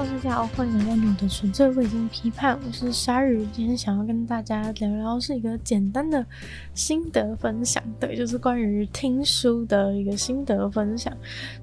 [0.00, 3.46] 大家好，欢迎来到你的纯粹未经批判，我是鲨鱼。
[3.52, 6.24] 今天想要跟大家聊聊是一个简单的
[6.72, 11.14] 心得分享，对，就是关于听书的一个心得分享。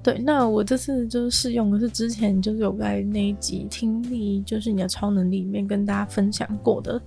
[0.04, 7.02] 对，那我这次就是试用的是之前就是有在那一集听力就是你的超能力里面跟大家分享过的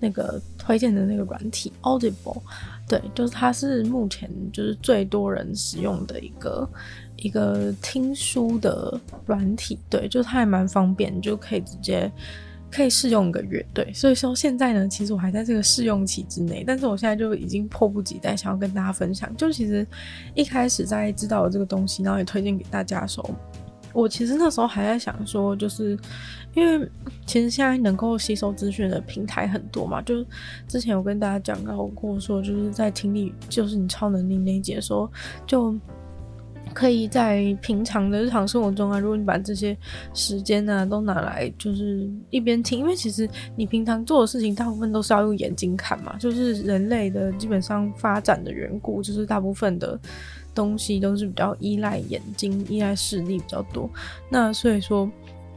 [0.00, 2.42] 那个推荐的那个软体 Audible，
[2.88, 6.68] 对，就是它是目前就是最多人使用的一个。
[7.22, 12.10] 一个听书的软体，对，就它还蛮方便，就可以直接
[12.70, 19.34] 可以试用一个月，对，所以说现在呢，其实我还在这个试用期之内，但是我现在就已经迫不及待想要跟大家分享。
[19.36, 19.86] 就其实
[20.34, 23.30] 一开始在知道这个东西，然后也推荐给大家的时候，
[23.92, 25.96] 我其实那时候还在想说，就是
[26.54, 26.88] 因为
[27.24, 30.24] 其实现在能够吸收资讯的平台很多嘛，就
[30.66, 35.08] 之前我跟大家讲到过说，就是在听力就是你超能力那一节说
[35.46, 35.78] 就。
[36.72, 39.76] 可以在平常的日常生活中啊，如果你把这些
[40.14, 49.98] 时间呢、啊、都拿来，就是一边听，因为其实你平常做的事情大部分都是要用眼睛看嘛，就是人类的基本上发展的缘故，就是大部分的
[50.54, 53.88] 东西都是比较依赖眼睛、依赖视力比较多。
[54.28, 55.10] 那所以说，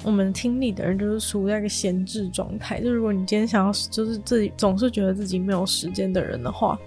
[0.03, 2.81] 我们听力的人就是处在一个闲置状态。
[2.81, 6.77] 就如果你今天想要，就是自己总是觉得自己没有时间的人的话。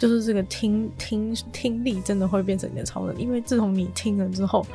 [0.00, 4.66] 就是这个听听听力真的会变成你的超能力，因为自从你听了之后，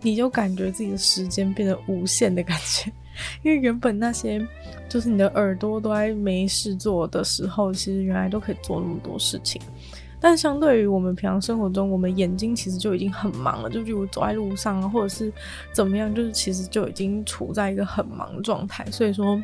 [0.00, 2.90] 你就感觉自己的时间变得无限的感觉。
[3.44, 4.40] 因为原本那些
[4.88, 9.60] 就是你的耳朵都在没事做的时候，其实原来都可以做那么多事情。
[10.18, 15.30] 但相对于我们平常生活中，我们眼睛其实就已经很忙了，就比如走在路上啊，或者是
[15.72, 18.84] 怎么样，就是其实就已经处在一个很忙的状态。
[18.90, 19.38] 所以说。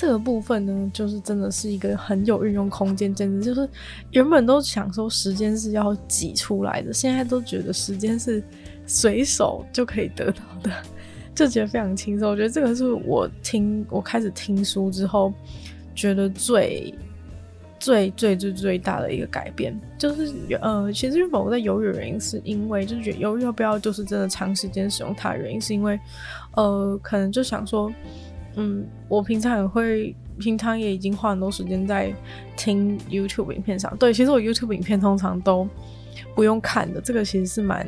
[0.00, 3.68] 这个部分呢，就是真的是一个很有运用空间，简直就是
[4.12, 8.40] 原本都想说时间是要挤出来的，现在都觉得时间是
[8.86, 10.70] 随手就可以得到的，
[11.34, 12.30] 就觉得非常轻松。
[12.30, 15.32] 我觉得这个是我听我开始听书之后，
[15.96, 16.94] 觉得最
[17.80, 25.98] 最最最最大的一个改变，就是呃，其实原本我在犹豫的原因是因为就是觉犹豫要不要就是真的长时间使用它原因，是因为
[26.54, 27.92] 呃，可能就想说。
[28.60, 32.12] 嗯，我平常也会，平常也已经花很多时间在
[32.56, 33.96] 听 YouTube 影片上。
[33.98, 35.68] 对，其实我 YouTube 影片通常都
[36.34, 37.86] 不用看的，这个其实是蛮，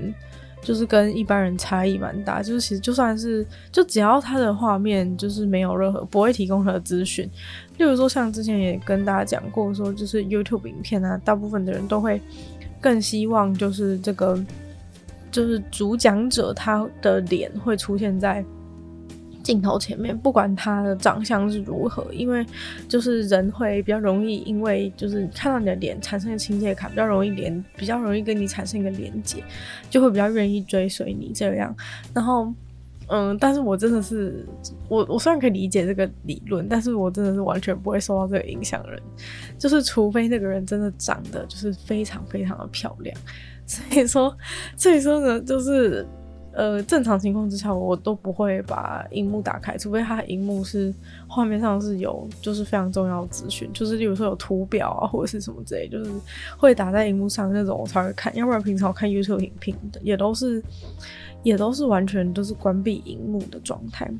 [0.62, 2.40] 就是跟一般人差异蛮大。
[2.40, 7.28] 就是其实就算是，就只要它的画面就是没有任何不会提供任何资讯，
[7.78, 12.22] 例如说像之前也跟大家讲过，说就是 YouTube 影片啊，大部分的人都会
[12.80, 14.40] 更希望就是这个，
[15.32, 18.44] 就是主讲者他的脸会出现在。
[19.50, 22.46] 镜头前面，不管他的长相是如何，因为
[22.88, 29.42] 就是人会比较容易，因为就是看到你的脸产生一个亲切感，比较容易连，比较容易跟你产生一个连接，
[29.90, 31.74] 就会比较愿意追随你这样。
[32.14, 32.54] 然后，
[33.08, 34.46] 嗯，但是我真的是，
[34.88, 39.02] 我我虽然可以理解这个理论，但是我真的是完全不会受到这个影响的人，
[39.58, 43.16] 就是除非那个人真的长得就是非常非常的漂亮。
[43.66, 44.32] 所以说，
[44.76, 46.06] 所以说呢，就是。
[46.52, 50.92] 呃，正常情况之下，我都不会把荧幕打开，除非它荧幕是
[51.28, 56.10] 画面上是有就是非常重要的资讯，就是例如说有图表啊或者是什么之类，就是
[56.58, 60.62] 会打在荧幕上那种我才会看，要不然平常我看 YouTube 影片的也都是
[61.42, 64.10] 也都是完全都是关闭荧幕的状态。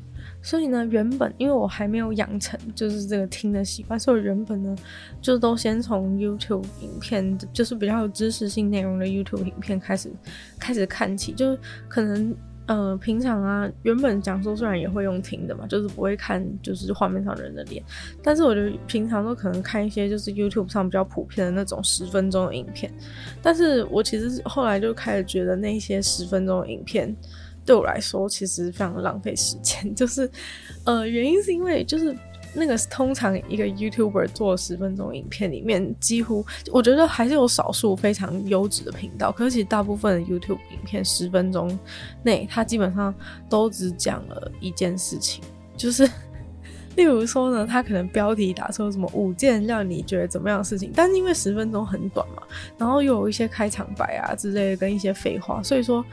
[0.43, 4.75] 所以呢，原本因为我还没有养成就是这个听的习惯，所以我原本呢
[5.21, 10.11] 就都先从 YouTube 影片，就是比较有知识性内容的 YouTube 影片开始
[10.59, 12.35] 开始看起，就是可能
[12.65, 17.83] 呃平常啊原本讲说虽然也会用听的嘛，就是不会看就是画面上人的脸，
[18.23, 22.91] 但是我觉得平常都可能看一些就是 YouTube 上比较普遍的那种十分钟的影片，
[23.43, 27.15] 但是我其实后来就开始觉得那些十分钟的影片。
[27.65, 29.93] 对我来说，其实非常浪费时间。
[29.95, 30.29] 就是，
[30.85, 32.15] 呃，原因是因为就是
[32.53, 39.31] 那个通常一个 YouTuber 做十分钟影片里面，几乎我觉得还是有少数非常优质的频道。
[39.31, 41.77] 可是其实大部分的 YouTube 影片十分钟
[42.23, 43.13] 内，他基本上
[43.49, 45.43] 都只讲了一件事情，
[45.77, 46.09] 就是。
[46.97, 52.43] 例如说呢，他可能标题打出什么五件让你觉得怎么样的事情，但是因为十分钟很短嘛，
[52.77, 56.03] 然后又有一些开场白啊之类的跟一些废话，所以说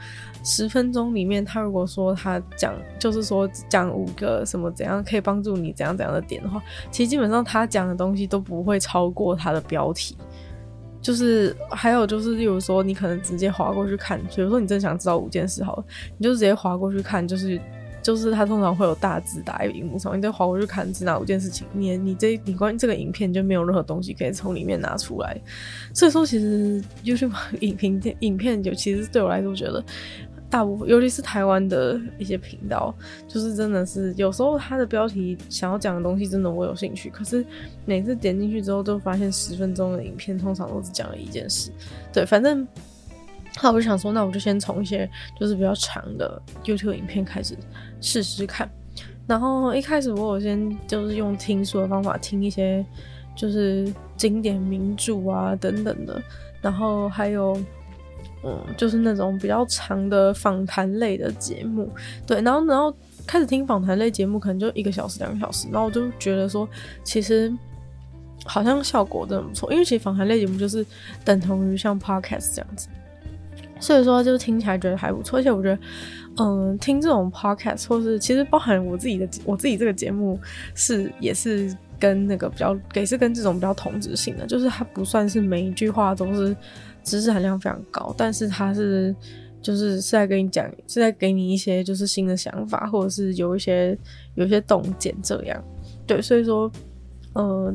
[0.41, 10.15] 十分钟里面他如果说他讲就是说讲五个什么怎样可以帮助你怎样怎样的点的话，其实基本上他讲的东西都不会超过他的标题。
[11.01, 15.83] 就是还有就是例如说你可能直接划过去看，比如说你真想知道五件事好了，
[16.17, 17.59] 你就直接划过去看，就是。
[18.01, 25.39] 就是它通常会有大字打在荧幕上，你再滑过去看是哪五件事情，你你这你关于这个影片就没有任何东西可以从里面拿出来。
[25.93, 29.83] 所以说，其实 YouTube 影评影片就其实对我来说，我觉得
[30.49, 32.93] 大部分，尤其是台湾的一些频道，
[33.27, 37.45] 就是真的是有时候它的标题想要讲的东西，真的我有兴趣，可是
[37.85, 41.69] 每次点进去之后，都发现十分钟的影片通常都只讲了一件事。
[42.11, 42.67] 对，反正
[43.61, 45.09] 那我就想说，那我就先从一些
[45.39, 47.57] 就是比较长的 YouTube 影片开始
[48.01, 48.69] 试试看。
[49.27, 52.85] 然后一开始我有先就是用听书的方法听一些
[53.35, 56.21] 就是经典名著啊等等的，
[56.61, 57.59] 然后还有。
[58.41, 61.91] 嗯，就是那种比较长的访谈类的节目，
[62.25, 62.95] 对，然后然后
[63.27, 66.65] 开始听访谈类节目，可能就一个小时、两个小时，然后我就觉得说，
[67.03, 67.53] 其实
[68.45, 70.85] 好像效果真的不错，因为其实访谈类节目就是
[71.25, 72.87] 等同于像 podcast 这样子，
[73.79, 75.79] 所以说就听起来觉得还不错，而且我觉得，
[76.37, 80.39] 嗯，听这种 podcast 或是其实包含我自己的我自己这个节目
[80.75, 86.55] 是也是跟那个比较也是跟这种比较同质性的，就是它不算是每一句话都是。
[87.01, 89.15] 知识含量非常高，但是它是
[89.61, 93.97] 就是是在跟你讲，是在给你一些就是新的想法，或者是有一些
[94.35, 95.63] 有一些洞见这样。
[96.05, 96.69] 对，所以说，
[97.33, 97.73] 呃，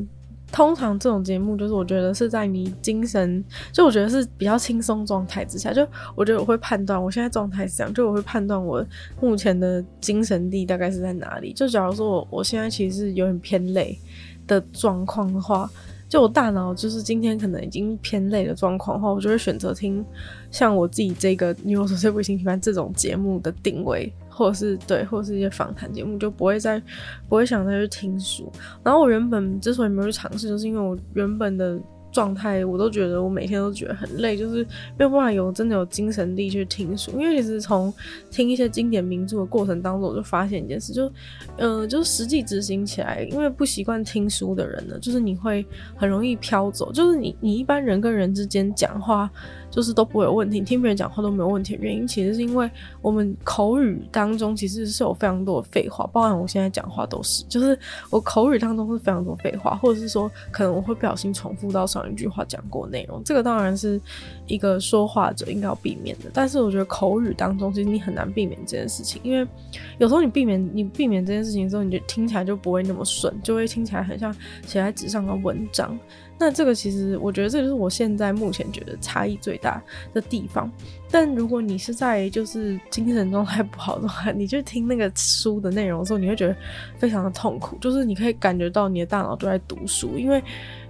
[0.55, 3.43] 通常这种节目就是我觉得是在你精神，
[3.73, 5.85] 就我觉得是比较轻松状态之下，就
[6.15, 8.81] 我觉得我会判断我现在状态是这样，就我会判断我
[9.19, 11.51] 目前的精神力大概是在哪里。
[11.51, 13.99] 就假如说我我现在其实是有点偏累
[14.47, 15.69] 的状况的话。
[16.07, 20.05] 就我大脑就是今天可能已经偏累的状况的话，我就会选择听
[20.51, 26.79] 像我自己这个《女友琐碎不心批判》这种节目的定位，或者是对，或者是一些访谈节目，就不会再
[27.29, 28.51] 不会想再去听书。
[28.83, 31.79] 然后我原本之所以没有去尝试，就是因为我原本的。
[32.15, 34.63] 状态我都觉得我每天都觉得很累，就是
[34.97, 37.11] 没有办法有真的有精神力去听书。
[37.19, 37.93] 因为其实从
[38.31, 41.11] 听一些经典名著的过程当中，我就发现一件事，就
[41.57, 45.65] 呃，就是实际执行起来，因为不习惯听书的人呢，就是你会
[45.97, 46.89] 很容易飘走。
[46.93, 49.29] 就是你你一般人跟人之间讲话，
[49.69, 52.71] 就是都不会有问题，听别人讲话都没有问题原因，其实是因为
[53.01, 57.77] 我们口语当中其实是有非常多的废话，包含我现在讲话都是，就是
[58.09, 63.99] 我口语当中是非常多废话，或者是说可能我会不小心重复到上一句话讲过内容，这个当然是
[64.47, 66.25] 一个说话者应该要避免的。
[66.33, 69.47] 但是我觉得口语当中其实你很难避免这件事情，因为
[69.97, 74.33] 有时候你避免你避免这件事情之后，你就听起来就不会那么顺，就会听起来很像
[74.65, 75.97] 写在纸上的文章。
[76.37, 79.81] 那这个其实，我觉得这就是我现在目前觉得差异最大
[80.13, 80.69] 的地方。
[81.09, 86.53] 但如果你是在就是精神状态不好的话，你就听那个书的内容的时候，你会觉得
[86.97, 87.77] 非常的痛苦。
[87.79, 90.43] 就是你可以感觉到你的大脑都在读书，因为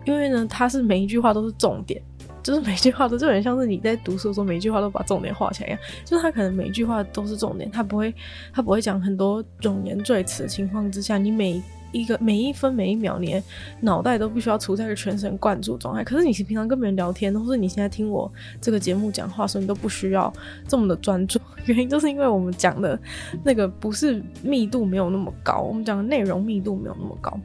[0.05, 2.01] 因为呢，它是每一句话都是重点，
[2.41, 5.79] 就是每一句话都就很像是你在读书的时候，每一句话都把重点画起来一样。
[6.05, 8.13] 就是他可能每一句话都是重点，他不会
[8.53, 11.61] 他不会讲很多冗言赘词情况之下，你每。
[11.91, 13.41] 一个每一分每一秒，你
[13.79, 16.03] 脑袋都必须要处在一个全神贯注状态。
[16.03, 18.29] 可是你平常跟别人聊天，或是你现在听我
[18.59, 20.33] 这个节目讲话，所以你都不需要
[20.67, 21.39] 这么的专注。
[21.67, 22.99] 原因就是因为我们讲的
[23.45, 27.39] 那个不是密度没有那么高，我们讲的内容密度没有那么高。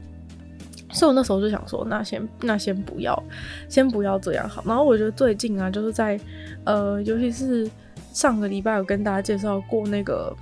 [0.91, 3.23] 所以我那时候就想说，那先那先不要，
[3.69, 4.63] 先不要这样好。
[4.65, 6.19] 然后我觉得最近啊，就是在
[6.65, 7.69] 呃，尤其是
[8.13, 10.35] 上个礼拜有跟大家介绍过那个。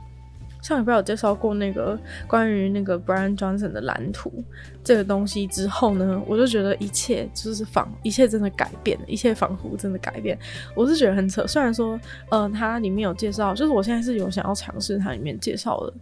[0.61, 1.97] 上礼拜有介绍过那个
[2.27, 4.43] 关于那个 Bryan Johnson 的蓝图
[4.83, 10.37] 这个东西之后呢，我就觉得一切就是仿，一切真的改变，一切仿佛真的改变。
[10.75, 11.97] 我是觉得很扯，虽然说，
[12.29, 15.93] 呃，它里面有介绍，就是我现在是有想要尝试它里面介绍的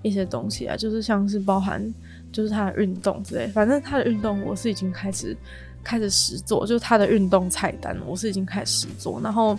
[0.00, 1.94] 一些东西啊，就是像是包含
[2.36, 5.36] 就是他的运动之类，反正他的运动我是已经开始
[5.82, 9.58] 开始实做，就是他的运动菜单我是已经开始实做，然后。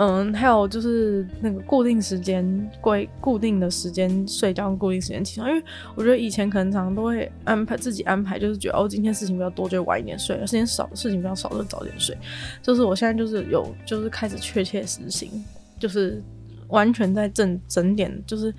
[0.00, 5.50] 嗯，还有就是那个固定时间规固定的时间睡觉，固定时间起床。
[5.50, 5.60] 因为
[5.96, 12.16] 我觉得以前可能常常都会安排自己安排，就是觉得哦，今天事情比较多就晚一点睡，时间少事情比较少就早点睡。
[12.62, 15.44] 就是我现在就是有就是开始确切实行，
[15.80, 16.22] 就是
[16.68, 18.54] 完全在正整点，就是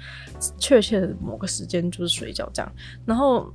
[0.58, 2.72] 确切的某个时间就是睡觉这样，
[3.06, 3.52] 然后。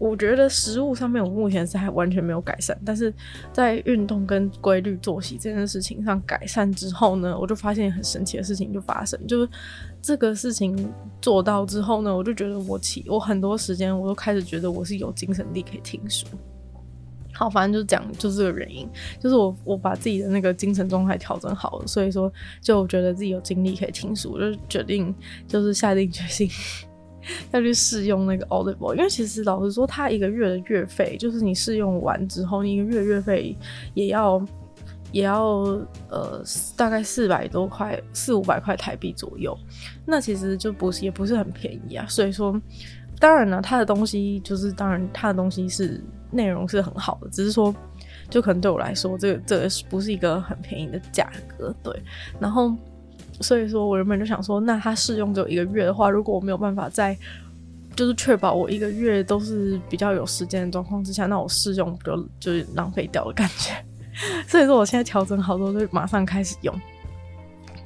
[0.00, 3.12] 我觉得食物上面我目前是还完全没有改善，但是
[3.52, 9.50] 在运动跟规律作息这件事情上改善之后呢，我就发现很神奇的事情就发生，就是
[10.00, 10.88] 这个事情
[11.20, 16.28] 做到之后呢，我就觉得我起我很多时间我都开始觉得我是有精神力可以听书。
[17.38, 18.88] 好，反正就是讲就是这个原因，
[19.20, 25.14] 就是我我把自己的那个精神状态调整好了，所以说就觉得自己有精力可以听书，就决定
[25.46, 26.50] 就是下定决心。
[27.52, 33.54] 要去试用那个 Audible，因为其实老实说，它一个月的月费，就是你试用完之后，你一个月月费
[33.92, 34.42] 也要
[35.12, 35.46] 也要
[36.08, 36.42] 呃
[36.74, 39.54] 大概四百多块，四五百块台币左右。
[40.06, 42.06] 那其实就不是也不是很便宜啊。
[42.08, 42.58] 所以说，
[43.20, 47.74] 当然了，它的东西就是当然它的东西是内容是很好的，只是说
[48.30, 51.74] 就可能对我来说，这个这个不是一个很便宜的价格。
[51.82, 52.02] 对，
[52.38, 52.74] 然后。
[53.40, 57.16] 所以说我原本就想说，那他试用只有一个月的话，如果我没有办法在
[57.94, 63.72] 就是确保我一个月都是比较有时间的状况之下，那我试用就就是浪费掉的感觉。
[64.48, 66.74] 所以说我现在调整好多，就马上开始用。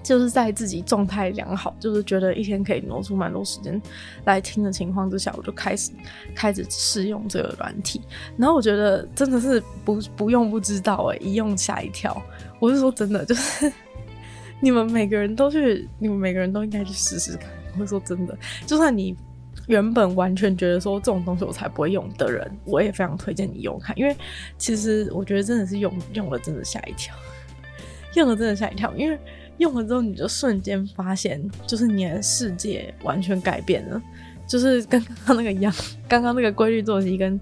[0.02, 3.80] 就是在自己状态良好，就是觉得一天可以挪出蛮多时间
[4.24, 5.92] 来听的情况之下，我就开始
[6.34, 8.00] 开始试用这个软体。
[8.36, 12.20] 然后我觉得真的是不不用不知道哎、一用吓一跳。
[12.58, 13.72] 我是说真的，就是
[14.60, 17.48] 你们每个人都去，你们每个人都应该去试试看。
[17.78, 19.16] 我是说真的，就算你
[19.68, 24.16] 原本完全觉得说这种东西我才不会用的人，我也非常推荐你用看，因为
[24.58, 27.14] 其实我觉得真的是用用了真的吓一跳，
[28.14, 29.16] 用了真的吓一跳，因为。
[29.62, 34.02] 用了之后，你就瞬间发现，就是你的世界完全改变了，
[34.46, 35.72] 就是跟刚刚那个一样，
[36.08, 37.40] 刚刚那个规律作息跟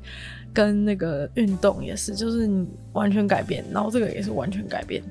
[0.52, 5.02] 跟那个运动也是，就是你完全改变，然后这个也是完全改变，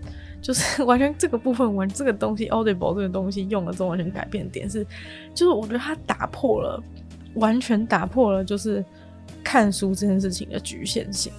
[0.41, 4.85] 就是 完全这个部分完这个东西，Audible 这个东西用了之后完全改变点是，
[5.33, 6.81] 就是我觉得它打破了，
[7.33, 8.83] 完全打破了就是
[9.43, 11.31] 看书这件事情的局限性，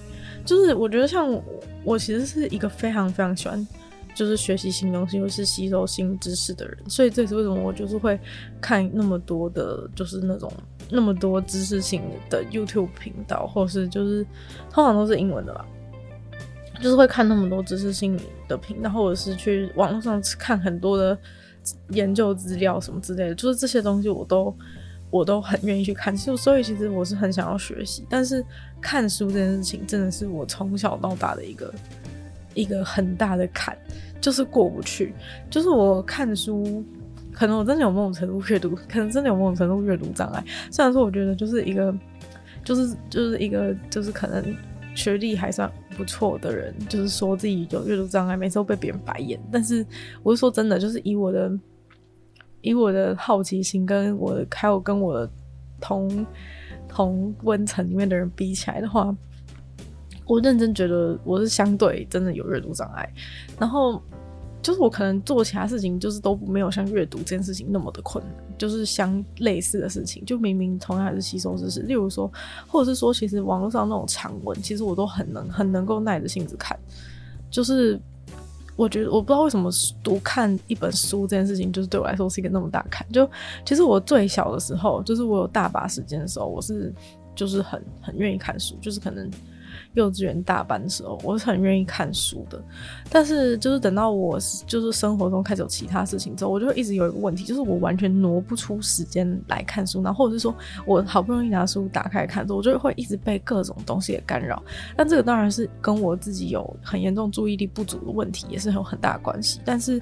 [0.43, 1.43] 就是我觉得像我，
[1.83, 3.65] 我其实是一个非常非常喜欢。
[4.13, 8.19] 就是学习新东西，或是吸收新知识的人，所以这也是为什么我就是会
[8.59, 10.51] 看那么多的，就是那种
[10.89, 14.25] 那么多知识性的 YouTube 频道，或是就是
[14.69, 15.65] 通常都是英文的吧，
[16.81, 21.17] 就是会看那么多知识性的频道，或者是去网络上看很多的
[21.89, 24.53] 研究资料什么之类的，就是这些东西我都
[25.09, 28.45] 我都很愿意去看，就所以其实我是很想要学习，但是
[28.81, 31.73] 看书这件事情真的是我从小到大的一个。
[32.53, 33.77] 一个很大的坎，
[34.19, 35.13] 就是过不去。
[35.49, 36.83] 就是我看书，
[37.31, 40.43] 可能我真的有某种程度阅读，可能真的有某种程度阅读障碍。
[40.71, 41.93] 虽然说我觉得就是一个，
[42.63, 44.43] 就是就是一个，就是可能
[44.95, 49.39] 学历还算不错的人，就是说自己有阅读障碍，每次都被别人白眼。
[49.51, 49.85] 但是
[50.23, 51.51] 我是说真的，就是以我的，
[52.61, 55.29] 以我的好奇心跟我的，还有跟我的
[55.79, 56.25] 同
[56.87, 59.15] 同温层里面的人比起来的话。
[60.31, 63.13] 我认真觉得我是相对真的有阅读障碍，
[63.59, 64.01] 然后
[64.61, 72.31] 就是我可能做其他事情就是都没有像阅读这件事情那么的困难，就是相类似的事情，就明明同样还是吸收知识，例如说，
[72.65, 76.79] 或者是说，其实网络上那种长文，其实我都很能很能够耐着性子看，
[77.49, 77.99] 就是
[78.77, 79.69] 我觉得我不知道为什么
[80.01, 83.05] 读看一本书这件事情，就是对我来说是一个那么大坎。
[83.11, 83.29] 就
[83.65, 86.93] 其实我最小的时候，就是我有大把时间的时候，我是
[87.35, 89.29] 就是很很愿意看书，就是可能。
[89.93, 92.61] 幼稚园大班的时候，我是很愿意看书的，
[93.09, 100.55] 但是就是等到我就是生活中开始有其他事情之后，我就会一直有一个问题，就是我完全挪不出时间来看书，然后或者是说
[100.85, 104.63] 我好不容易拿书打开看，我就会一直被各种东西给干扰。
[104.95, 109.59] 但这个当然是跟我自己有很严重注意力不足的问题也是有很大的关系。
[109.65, 110.01] 但是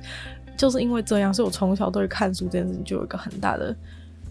[0.56, 3.76] 就是因为这样，所以我从小对看书这件事情就有一个很大的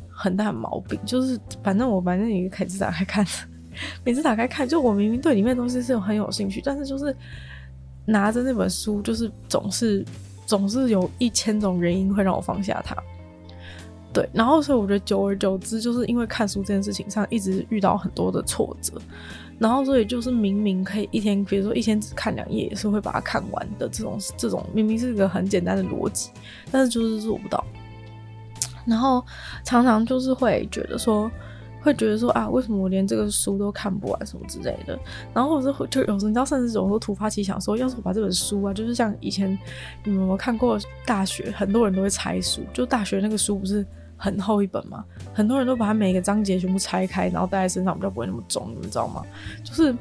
[0.08, 3.26] 很大的毛病，就是反正我反正也可以自打开看。
[4.04, 7.14] 每次打开看，就我明明对里面的东西是有很有兴趣，但是就是
[8.04, 10.04] 拿着那本书，就是总是
[10.47, 12.97] 总是有一千种原因会让我放下它。
[14.12, 18.94] 对，然后所以我觉得久而久之，就是因为看书这件事情上一直遇到很多的挫折，
[19.58, 26.30] 然后所以就是明明可以一天，比如说一天只看两页，也是会把它看完的这种这种明明是一个很简单的逻辑，
[26.73, 27.62] 但是就是做不到，
[28.87, 29.23] 然后
[29.62, 31.30] 常常就是会觉得说。
[31.88, 34.99] 会觉得说啊，为什么我连这个书都看不完什么之类的，
[35.33, 39.50] 然后或者是就有时你知道，甚至有时候突发奇想说，要是我把这本书啊，就是像以前
[40.04, 43.85] 你们有没有看过大学，很多人都会拆书，就大学那个书不是
[44.16, 45.04] 很厚一本嘛？
[45.33, 49.25] 很多人都把它每个章节全部拆开，然后带在身上比较不会那么重，你们知道吗？
[49.64, 49.95] 就是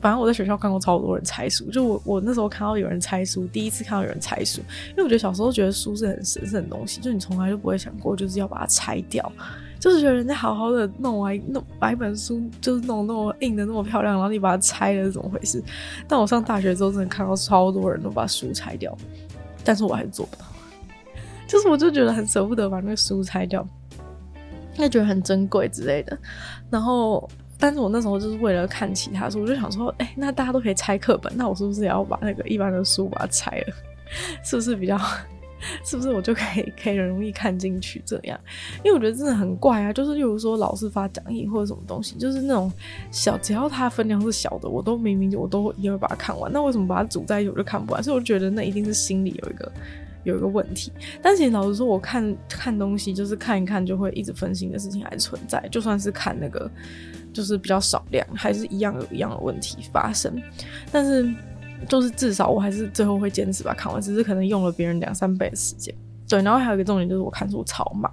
[0.00, 9.32] 反正我在学校看过超多人拆书，就我我那时候看到有人拆书，第一次看到有人拆书，因为我觉得小时候觉得书是很神圣的东西，就你从来就不会想过就是要把它拆掉。
[9.78, 15.62] 就是觉得人家好好的弄完弄把一本书就是弄那么印的那么漂亮，然后你把它拆了是怎么回事？
[16.06, 18.94] 但我上大学之后真的看到超多人都把书拆掉，
[19.64, 20.44] 但是我还是做不到。
[21.46, 23.66] 就是我就觉得很舍不得把那个书拆掉，
[24.76, 26.18] 因为觉得很珍贵之类的。
[26.68, 27.26] 然后，
[27.60, 33.74] 但是我那时候就是为了看其他书，我就想说，哎、那大家都可以拆课本，那我是不是也要把那个一般的书把它拆了？
[34.42, 34.98] 是不是比较？
[35.84, 38.40] 是不是我就可以可以很容易看进去这样？
[38.82, 42.72] 因为我觉得真的很怪啊，就是例如说老师发讲义或者什么东西，就是那种
[43.10, 46.50] 小，只要它分量是小的，我都明明我都一定会把它看完。
[46.50, 48.02] 那为什么把它组在一起我就看不完？
[48.02, 49.70] 所以我觉得那一定是心里有一个
[50.24, 50.90] 有一个问题。
[51.20, 56.70] 但是老实说，我看看东西就是看一看就会一直分心的事情还存在，就算是看那个
[57.32, 60.40] 就是比较少量，还是一样有一样的问题发生。
[60.90, 61.32] 但是。
[61.88, 65.94] 就是至少我还是最后会坚持把看完，只是可能用了别人两三倍的时间。
[66.28, 68.12] 对，然后还有一个重点就是我看书超慢。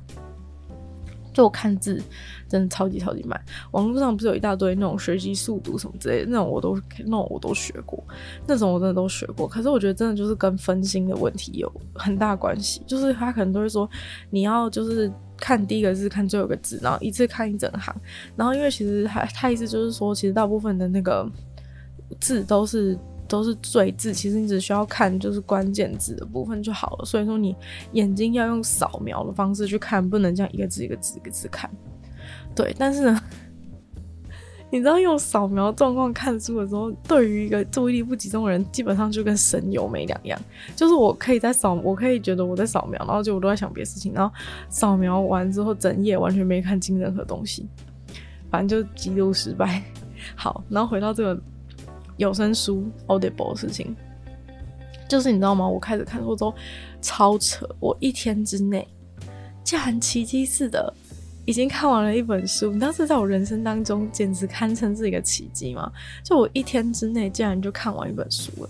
[1.34, 2.02] 就我看字
[2.48, 3.40] 真的超级超级慢，
[3.72, 8.04] 网络上不是有一大堆那种学习速读什么之类的，那种我都那种我都学过，
[8.48, 9.48] 那种我真的都学过。
[9.48, 13.90] 可是我觉得真的就是跟分心的问题有很大关系，就是他可能都会说
[14.30, 17.96] 你要就是看第一个字，看最后一个字，然后一次看一整行。
[18.36, 21.30] 然后因为其实他他意思就是说，其实大部分的那个
[22.20, 22.98] 字都是。
[23.30, 27.04] 都是赘字，其实你只需要看就是关键字的部分就好了。
[27.04, 27.54] 所以说你
[27.92, 31.70] 眼睛要用扫描的方式去看，不能这样一个字一个字一个字看。
[32.58, 33.22] 对，但是呢，
[34.70, 40.38] 你知道用扫描状况看书的时候，对于一个注意力不集中的人，基本上就跟神游没两样。
[40.76, 44.36] 就是我可以在扫，我可以觉得我在扫描，然后就我都在想别的事情，然后
[44.70, 47.68] 扫描完之后整页完全没看清任何东西，
[48.50, 49.82] 反正就极度失败。
[50.36, 51.42] 好，然后回到这个。
[52.18, 53.96] 有声书 Audible 的事情，
[55.08, 55.70] 就是你知道吗？
[55.70, 56.52] 我开始看书之后
[57.00, 58.88] 超扯，我一天之内
[59.64, 60.92] 竟然奇迹似的
[61.48, 62.74] 已经看完了一本书。
[62.74, 65.90] 你知道这在我人生当中简直堪称是一个奇迹嘛？
[66.22, 68.70] 就我一天之内竟然就看完一本书了，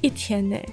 [0.00, 0.64] 一天内。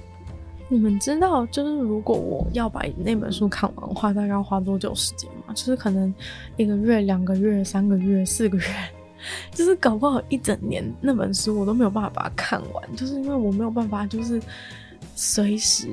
[0.68, 5.52] 你们知道，就是如果我要把那本书看完的话，大概要花多久时间吗？
[5.52, 6.14] 就是可能
[6.56, 8.64] 一个月、两个月、三个月、四个月。
[9.52, 14.40] 就是搞不好一整年那本书我都没有办法把它看完，就是因为我没有办法，就是
[15.16, 15.88] 随时。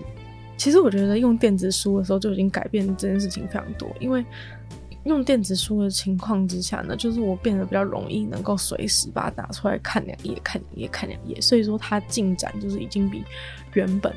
[0.56, 4.26] 其实我觉得用电子书的时候就已经改变这件事情非常多，因为
[5.08, 13.24] 用电子书的情况之下呢，就是我变得比较容易能够随时把它拿出来看两页、看两页、看两页，所以说它进展就是已经比
[13.74, 14.14] 原本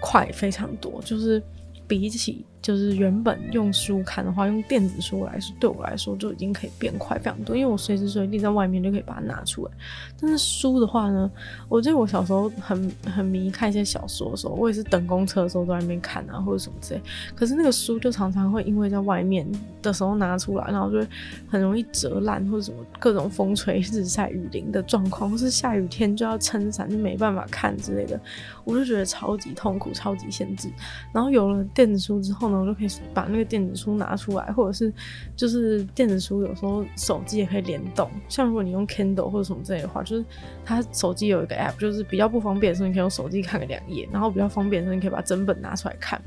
[0.00, 1.42] 快非常多，就是
[1.88, 2.44] 比起。
[2.66, 9.70] 就是原本用书看的话，用电子书来说，对我来说就已经可以变快非常多，因为我随时随地在外面就可以把它拿出来。
[10.20, 11.30] 但是书的话呢，
[11.68, 17.00] 我记得我小时候很很迷看一些小说的时候，我也是等公车的时候都在那边看啊，或者什么之类。
[17.36, 19.46] 可是那个书就常常会因为在外面
[19.80, 21.06] 的时候拿出来，然后就
[21.48, 28.20] 很容易折烂，或者什么各种风吹日晒雨淋的状况，或是下雨天就要撑伞就没办法看之类的，
[28.64, 30.68] 我就觉得超级痛苦，超级限制。
[31.12, 34.92] 然后有了电子书之后呢，我就可以把那个电子书拿出来，或者是
[35.36, 38.10] 就是电子书有时候手机也可以联动。
[38.28, 40.24] 像如果你用 Kindle 或者什么之类的话，就是
[40.64, 46.20] 它手机有一个 App，就是比较不方便的时候，你可以用手机看个两页，然后比较方便的时候，你可以把整本拿出来看。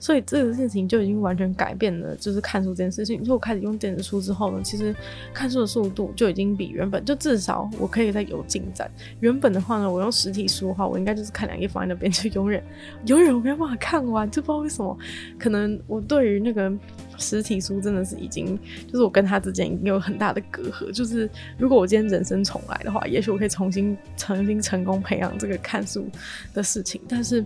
[0.00, 3.22] 所以这个事情就已经完全改变了，就是看书这件事情。
[3.22, 4.96] 就我开始用电子书之后呢，其实
[5.34, 8.90] 看书的速度就已经比原本就至少我可以再有进展。
[9.20, 12.64] 原本的话呢，我用实体书的话，我应该就是看两页放在那边，就永远
[13.04, 14.98] 永远我没有办法看完，就不知道为什么。
[15.38, 16.72] 可能我对于那个
[17.18, 20.90] 实体书真的是已经，就是我跟他之间已经有很大的隔阂。
[20.90, 26.08] 就是如果我今天人生重来的话，也许我可以重新重新成功培养这个看书
[26.54, 27.44] 的事情，但是。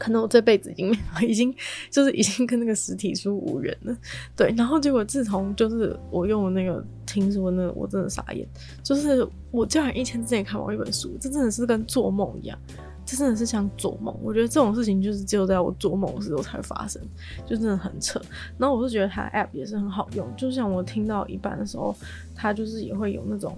[0.00, 1.54] 可能我这辈子已经已经
[1.90, 3.94] 就是已经跟那个实体书无缘了，
[4.34, 4.52] 对。
[4.56, 8.48] 然后结果自从就是我用那个听说那个，我真的傻眼，
[8.82, 12.58] 就是我竟然一天之内看完一本书，这真的是跟做梦一样，
[13.04, 14.16] 这真的是像做梦。
[14.22, 17.02] 我觉得这种事情就是只有在我做梦的时候才会发生，
[17.46, 18.18] 就真的很扯。
[18.56, 21.94] 然后我是觉得它 app 也是很好用，就像我听到一半的时候，
[22.34, 23.54] 它就是也会有那种，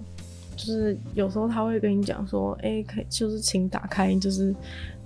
[0.57, 4.53] 就是有时候他会跟你讲说，哎、可以就是请打开，就是。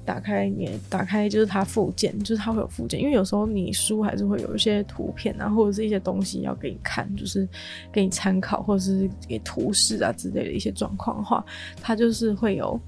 [0.07, 7.45] 打开你打开就是它附件，就是它会有附件，因为有时候你书还是会有一些图片啊，或者是一些东西要给你看，就是
[7.91, 11.45] 给你参考，或者是给图示啊之类的一些状况的话，
[11.81, 12.79] 它就是会有。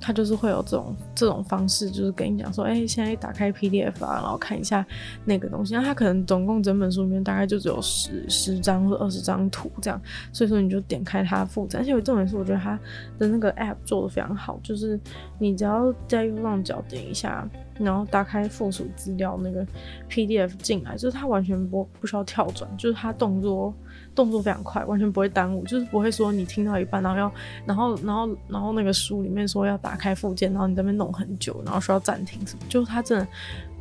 [0.00, 4.84] 他就是会有这种这种方式，就是跟你讲说，哎、现在打开 PDF 啊，然后看一下
[5.24, 5.74] 那个东西。
[5.74, 10.00] 那他可能总共整本书里面大概就只有十十张或二十张图这样，
[10.32, 11.76] 所以说你就点开它复制。
[11.76, 12.78] 而且有重点是，我觉得它
[13.18, 15.00] 的那个 App 做的非常好，就是
[15.38, 19.66] 你只要在右上角点一下，然后打开附属资料那个
[20.10, 23.74] PDF 进来，就是它完全不不需要跳转，就是它动作。
[24.16, 27.32] 动作非常快，完全不会耽误，就是不会说你听到一半，然后要，
[27.66, 33.26] 然后，然后，然后那个书里面说要打开附件，然后你在那边弄很久，然后说要暂停什么，就是它真的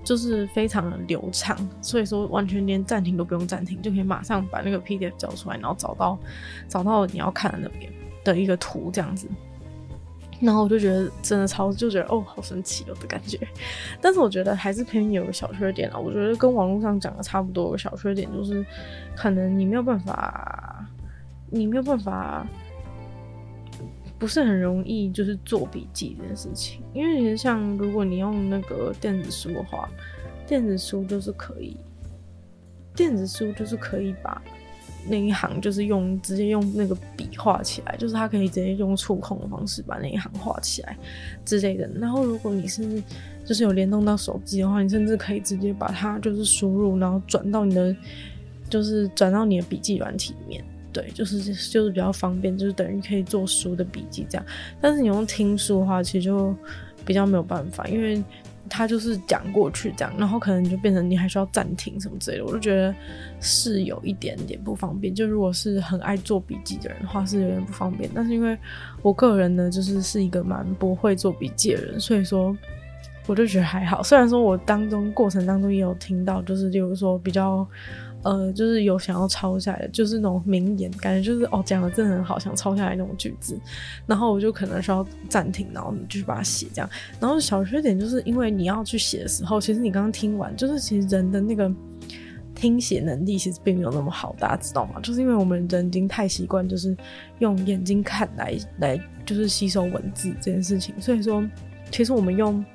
[0.04, 6.19] 就是非常的流畅，所以说完全连暂停都不用暂停，就可以马上把那个 PDF 交出来，然后找到
[6.67, 7.91] 找到你要看的那边
[8.24, 9.28] 的一个图这样子。
[10.41, 13.39] 然后我就觉得真的超，就觉得哦，好神奇哦的感觉。
[14.02, 15.98] 但是我觉得还是偏有个小缺点啊。
[15.98, 18.65] 我觉得跟网络上讲的差不多，小缺点就是，
[19.15, 20.86] 可能你没有办法，
[21.50, 22.45] 你没有办法，
[24.19, 26.84] 不是很容易就是做笔记这件事情。
[26.93, 29.89] 因为其实像如果你用那个电子书的话，
[30.45, 31.78] 电子书就是可以，
[32.95, 34.41] 电子书就是可以把
[35.08, 40.98] 那一行就是用直接用那个笔画起来，就是它可以直接用触控的方式把那一行画起来
[41.46, 41.89] 之类的。
[42.00, 43.02] 然后如果你是
[43.46, 47.96] 就是有联动到手机的话，你甚至可以直接把它就是输入，然后转到你的
[48.70, 50.63] 就是转到你的笔记软体里面。
[50.91, 54.46] 对，就是就是比较方便，就是等于可以做书的笔记这样。
[54.80, 56.56] 但是你用听书的话，其实就
[57.06, 58.24] 比较没有办法，因为
[58.69, 62.45] 他就是讲过去这样，然后可能就变成你还需要暂停什么之类的。
[62.45, 62.93] 我就觉得
[63.39, 65.13] 是有一点点不方便。
[65.13, 68.10] 就如果是很爱做笔记的人的话，是有点不方便。
[68.13, 68.58] 但是因为
[69.01, 72.56] 我个人呢，就是是一个蛮不会做笔记的人，所以说
[73.28, 74.04] 我就觉得还好。
[74.04, 77.67] 虽然说我当中过程当中也有听到，就是例如说比较。
[78.26, 83.56] 呃，就是有想要抄下来的，就是那种名言，感觉就是哦，讲的真的很好，想抄下来那种句子，
[84.08, 86.90] 然后我就可能需要暂停，然后你就去把它写这样。
[87.20, 91.72] 然后小缺点就是因为你要去写的时候，其实你刚刚听完，就是其实人的那个
[92.56, 95.00] 听写能力其实并没有那么好，大家知道吗？
[95.04, 96.98] 就是因为我们人已经太习惯就是
[97.38, 101.48] 用眼睛看来来就是吸收文字这件事情，所以说
[101.92, 102.66] 其实我们用。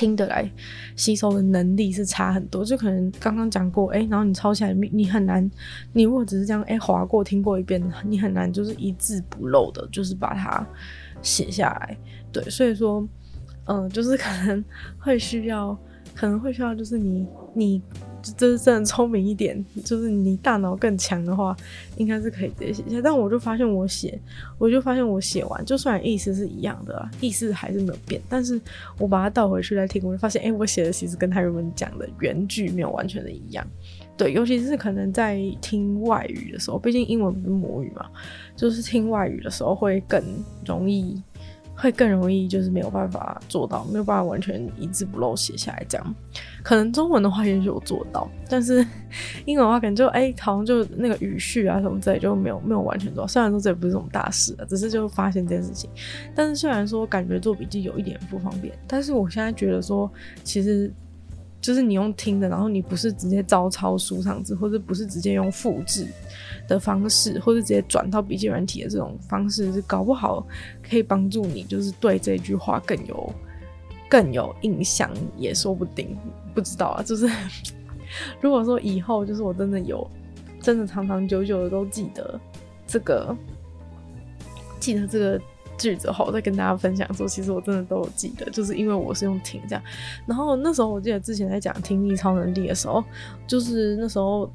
[0.00, 0.50] 听得来
[0.96, 5.48] 吸收的能力是差很多，就可能刚刚讲过，哎、然后你抄起来，你很难，
[5.92, 10.66] 你如果只是这样，哎、划过听过一遍，你很难就是一字不漏的，就是把它
[11.20, 11.94] 写下来。
[12.32, 13.06] 对，所以说，
[13.66, 14.64] 嗯、就是可能
[14.98, 15.78] 会需要，
[16.14, 17.82] 可能会需要，就是你你。
[18.36, 21.56] 就真的聪明一点，就是你大脑更强的话，
[21.96, 23.00] 应该是可以直接写下。
[23.02, 24.20] 但我就发现我写，
[24.58, 28.20] 我就发现我写完，就算意思是一样的，意思还是没有变。
[28.28, 28.60] 但是
[28.98, 33.66] 我把它倒回去再听，我就发现，哎、我写的其实跟他原本讲的原句没有完全的一样。
[34.16, 38.06] 对，尤其是可能在听外语的时候，毕竟英文不是母语嘛，
[38.54, 40.22] 就是听外语的时候会更
[40.66, 41.20] 容易。
[41.80, 45.84] 会更容易，就是没有办法做到，没有办法完全一字不漏写下来。
[45.88, 46.14] 这样，
[46.62, 48.86] 可能中文的话也许有做到，但是
[49.46, 53.26] 英文的话，可能就哎、好像就那个语序啊什么之类就没有没有完全做到。
[53.26, 55.88] 虽然说这也不是什么大事啊，只是就发现这件事情。
[56.34, 60.10] 但是虽然说感觉做笔记有一点不方便，但是我现在觉得说，
[60.44, 60.92] 其实。
[61.60, 66.06] 就是你用听的，然后你不是直接照抄书上字，或者不是直接用复制
[66.66, 70.46] 的方式，或者直接转到笔记软体的这种方式，是搞不好
[70.82, 73.32] 可以帮助你，就是对这句话更有
[74.08, 76.16] 更有印象，也说不定，
[76.54, 77.02] 不知道啊。
[77.02, 77.28] 就是
[78.40, 80.10] 如果说以后，就是我真的有
[80.62, 82.40] 真的长长久久的都记得
[82.86, 83.36] 这个，
[84.78, 85.40] 记得这个。
[85.80, 89.82] 句子后再跟大家分享说，其实我真的都有记得，就是因为我是用听这样。
[90.26, 93.02] 然后那时候我记得之前在讲听力超能力的时候，
[93.46, 94.48] 就是那时候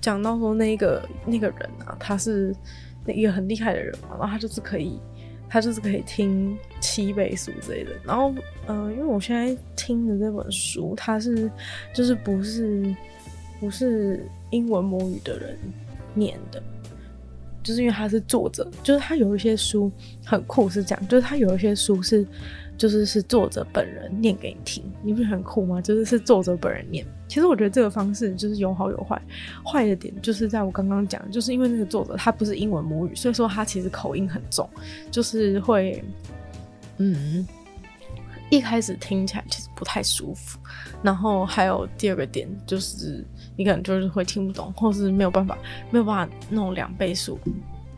[0.00, 2.54] 讲到说那个那个人啊，他是
[3.06, 5.00] 那一个很厉害的人嘛，然后他就是可以，
[5.48, 7.90] 他就是可以听七倍速之类的。
[8.04, 8.30] 然后
[8.66, 11.50] 嗯、呃，因为我现在听的这本书，它是
[11.94, 12.94] 就是不是
[13.58, 15.58] 不是英文母语的人
[16.14, 16.62] 念的。
[17.62, 19.90] 就是因为他是作者，就是他有一些书
[20.24, 22.26] 很酷，是这样，就是他有一些书是，
[22.76, 25.80] 就是是作者本人念给你听，你不是很酷吗？
[25.80, 27.06] 就是是作者本人念。
[27.28, 29.20] 其实我觉得这个方式就是有好有坏，
[29.64, 34.68] 坏的点就是在我刚刚讲，就是因为那个作者他不是英文母语，所以说他其实口音很重，
[35.10, 36.02] 就是会，
[36.96, 37.46] 嗯，
[38.50, 40.58] 一开始听起来其实不太舒服。
[41.02, 43.24] 然后还有第二个点就是。
[43.60, 45.58] 你可能就是会听不懂，或是没有办法，
[45.90, 47.38] 没有办法弄两倍速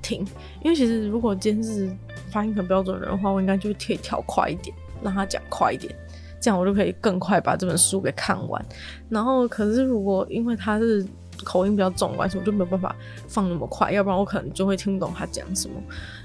[0.03, 0.27] 听。
[0.61, 1.89] 因为其实如果今天是
[2.33, 5.95] 发音很标准的人的话，我应该就可以调快一点，让他讲快一点，
[6.41, 8.61] 这样我就可以更快把这本书给看完。
[9.09, 11.07] 然后，可是如果因为他是
[11.43, 12.95] 口音比较重，完全我就没有办法
[13.29, 15.75] 放那么快，要不然我可能就会听不懂他讲什么。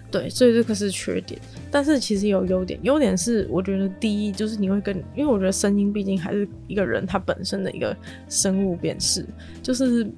[0.09, 1.37] 对，所以这个是缺点，
[1.69, 2.79] 但是其实有优点。
[2.81, 7.93] 优点是，我觉得第一就是你会跟，因为我觉得声音毕竟还是一个人他本身的一个
[8.29, 9.25] 生物辨识，
[9.61, 10.09] 就是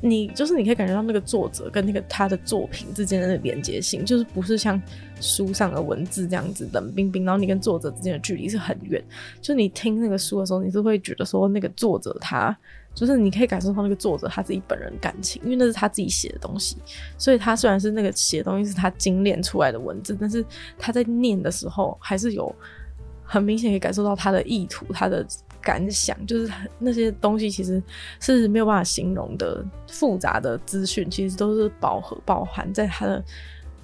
[0.00, 4.82] 你就是你可以感觉到那个作者跟那个他的作品之间的连接性，就是不是像
[5.20, 9.00] 书上的文字这样子冷冰冰，然后你跟作者之间的距离是很远。
[9.40, 12.58] 就你听那个书的时候，你是会觉得说那个作者他。
[12.94, 16.76] 就是你可以感受到那个作者他自己本人感情，因为那是他自己写的东西，
[17.16, 20.44] 所以他虽然是那个写的东西是他精炼出来的文字，但是
[20.78, 22.54] 他在念的时候还是有
[23.24, 25.26] 很明显可以感受到他的意图、他的
[25.60, 27.82] 感想，就是那些东西其实
[28.20, 33.24] 是没有办法形容的复杂的资讯，其实都是饱和包含在他的。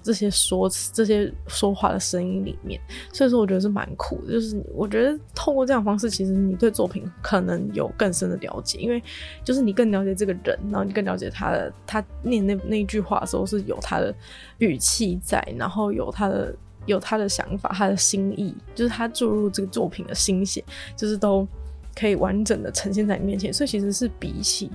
[0.03, 2.81] 这些说、这些说话的声音里面，
[3.13, 4.33] 所以说我觉得是蛮酷的。
[4.33, 9.03] 就是我觉得透过这样方式，其实你对作品可能有更深的了解，因为
[9.45, 14.15] 就是你更了解这个人，然后你更了解他的，他念那那一句话的时候是有他的
[14.59, 16.55] 语气在，然后有他的
[16.87, 20.65] 有他的想法、他的心意，就是他注入这个作品的心血，
[20.97, 21.47] 就是都
[21.95, 23.53] 可以完整的呈现在你面前。
[23.53, 24.71] 所以其实是比起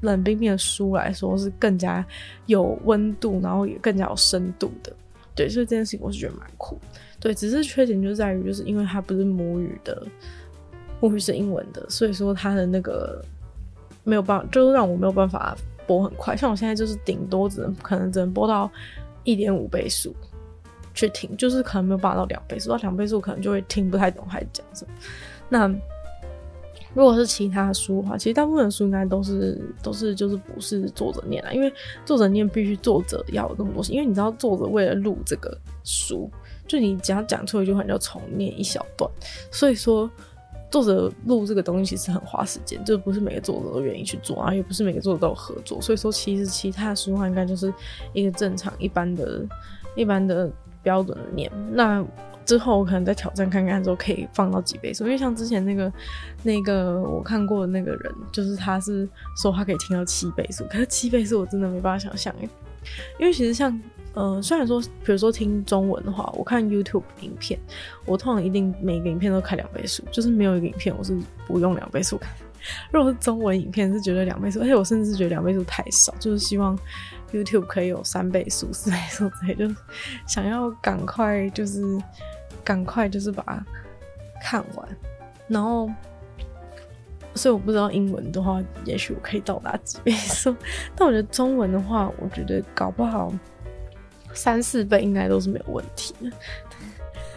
[0.00, 2.04] 冷冰冰的书来说是更加
[2.46, 4.92] 有温度，然后也更加有深度的。
[5.34, 6.78] 对，所以这件事情我是觉得蛮酷。
[7.18, 10.06] 对，只是缺点就在于，就是因为它不是母语的，
[11.00, 13.24] 母语是英文的，所以说它的那个
[14.04, 15.56] 没有办法，就是让我没有办法
[15.86, 16.36] 播很快。
[16.36, 18.70] 像我现在就是顶多只能可能只能播到
[19.24, 20.14] 一点五倍速
[20.92, 24.92] 去听，就是可能没有办法到两倍速，到两倍速可能就会听不太懂还讲什么。
[25.48, 25.72] 那
[26.94, 31.72] 如果是其他书的话，其实大部分书应该都是都是就是不是作者念啦，因为
[32.04, 36.30] 作者念必须作者要有那么多心，因为你知道作者为了录这个书，
[36.66, 39.10] 就你只要讲错一句话，你就重念一小段，
[39.50, 40.10] 所以说
[40.70, 47.72] 作者录这个东西其实很花时间，就不是每个作者都愿意去做，啊也不是每个作者都有合作，所以说其实其他的书的话应该就是
[48.12, 49.42] 一个正常一般的、
[49.96, 50.50] 一般的
[50.82, 52.04] 标准的念那。
[52.44, 55.92] 之后我可能再挑战看看，之后可以放到几倍数，因为像之前那个
[56.42, 62.34] 那个我看过的那个人，就是他是说他可以听到七倍数，可是七倍数我真的没办法想象，
[63.18, 63.80] 因为其实像
[64.14, 67.58] 呃，虽然说比如说听中文的话，我看 YouTube 影片，
[68.04, 72.30] 我通常一定每个影片都开两倍速，就是没有一个影片我是不用两倍速看。
[72.92, 76.78] 如果是中文影片是觉得两倍速，而且我甚至觉得两倍速太少，就是希望
[77.32, 79.74] YouTube 可以有三倍速、四倍速之类，就是
[80.26, 81.82] 想要赶快就是。
[82.64, 83.66] 赶快就是把它
[84.40, 84.88] 看完，
[85.48, 85.90] 然后，
[87.34, 90.54] 所以我不知道英文的话，也许我可以到达几倍速，
[90.94, 93.34] 但我觉得中文的话，我觉得搞不好
[94.32, 96.30] 三四倍应该都是没有问题的。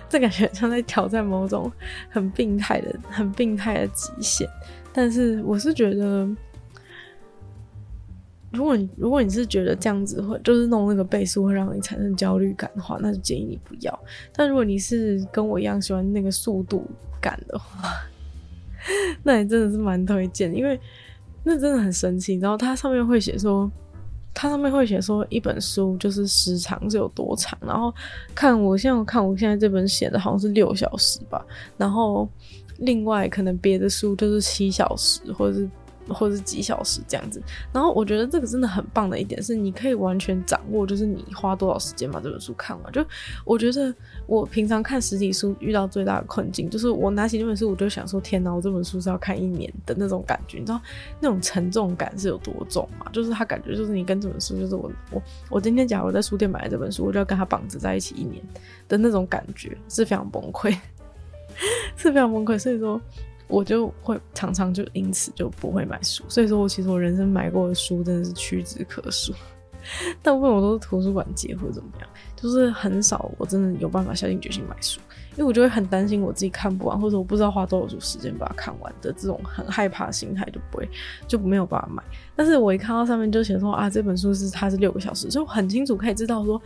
[0.08, 1.72] 这感觉像在挑战某种
[2.12, 4.48] 很病态的、很病态的极限，
[4.94, 6.30] 但是我是觉得。
[8.56, 14.00] 如果你如果你是觉得这样子会就是弄那个倍速会让你产生焦虑感的话，那就建议你不要。
[14.34, 16.86] 但如果你是跟我一样喜欢那个速度
[17.22, 17.90] 感的话，
[19.24, 20.80] 那也真的是蛮推荐，因为
[21.44, 22.36] 那真的很神奇。
[22.36, 23.70] 然后它上面会写说，
[24.34, 27.58] 它上面会写说一本书就是时长是有多长。
[27.62, 27.94] 然后
[28.34, 31.46] 看我现在看我现在这本写的好像是六小时吧。
[31.78, 32.28] 然后
[32.80, 35.70] 另外可能别的书就是七小时或者是。
[36.10, 37.42] 或者是几小时这样子，
[37.74, 42.92] 然后我觉得这个真的很棒的一点是，你可以完全掌握，就是你花多少时间把这本书看完。
[42.94, 43.06] 就
[43.44, 43.94] 我觉得
[44.28, 50.80] 我平常看实体书遇到最大的困境，就是我拿起那本书，我就想说：天哪，我这本书是要看一年的那种感觉，你知道
[51.20, 53.08] 那种沉重感是有多重吗？
[53.12, 58.44] 就是他感觉就是你跟这本书，就是我我我今天假如在书店买了这本书，我就要跟他绑着在一起一年
[58.88, 60.76] 的那种感觉，是非常崩溃，
[61.98, 62.60] 是非常崩溃。
[62.60, 63.02] 所以说。
[63.48, 69.34] 我就会常常就因此就不会买书，所以说我其实我人生买过的书真的是屈指可数，
[70.22, 75.00] 大部分我都是图书馆借或者怎么样，就是很少我真的有办法下定决心买书，
[75.34, 80.90] 因为我就会很担心我自己看不完，或者我不知道花多少时间把它看完的这种很害怕的心态就不会
[81.28, 82.04] 就没有办法买。
[82.36, 86.60] 但是我一看到上面就写说啊，这本书是它是六个小时，就很清楚可以知道说。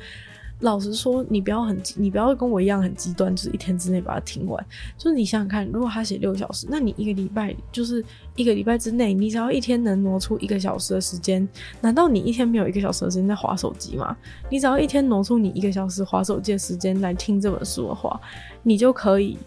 [0.60, 4.66] 老实说，你不要很，你不要跟我一样很极端，就是一天之内把它听完。
[4.98, 8.04] 就是你想想看，如果他写六小时，那你一个礼拜就是
[8.36, 11.48] 一个礼拜之内，你只要一天能挪出一个小时的时间，
[11.80, 14.16] 难道你一天没有一个小时的时间在划手机吗？
[14.50, 18.20] 你只要一天挪出你一个小时划手机的时间来听这本书的话，
[18.62, 19.38] 你就可以，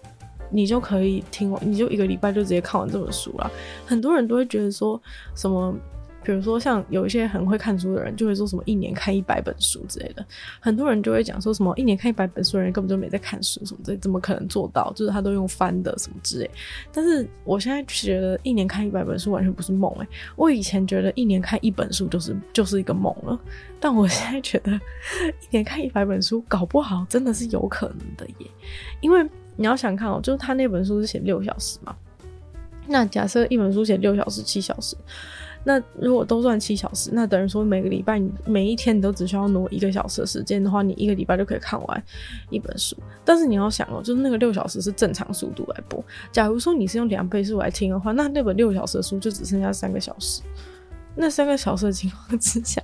[0.51, 3.51] 你就可以听完，你就一个礼拜就直接看完这本书了。
[3.85, 5.01] 很多人都会觉得说
[5.35, 5.75] 什么。
[6.25, 10.25] 比如说，像有一些很会看书的人，就会说什么一年看一百本书之类的。
[10.61, 14.93] 很多人就会讲说什么一年看一百本书的人根本就没在看书什么这，怎么可能做到？
[14.95, 16.51] 就是他都用翻的什么之类。
[16.93, 20.07] 但是我现在觉得一年看一百本书完全不是梦诶，
[20.37, 23.39] 我以前觉得一年看一本书就是就是一个梦了，
[23.81, 28.47] 但我现在觉得一年看一百本书搞不好真的是有可能的耶。
[29.01, 31.95] 因为你要想看哦，就是他那本书是写六小时嘛，
[32.87, 34.97] 那假设一本书写六小时、七小时。
[35.65, 42.05] 那如果都算七小时，那等于说每个礼拜你每一天你都只需要挪一个小时的时间的话，你一个礼拜就可以看完
[42.51, 42.97] 一本书。
[43.25, 46.05] 但是你要想哦，就是那个六小时是正常速度来播。
[46.33, 50.43] 假如说你是用两倍速来听的话，那那本六小时的书就只剩 下三个小时。
[51.15, 52.81] 那三个小时的情况之下，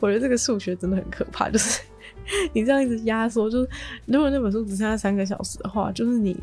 [0.00, 1.50] 我觉得这个数学真的很可怕。
[1.50, 1.82] 就是
[2.52, 3.68] 你这样一直压缩，就是
[4.06, 6.36] 如果那本书只剩下三个小时的话，就是你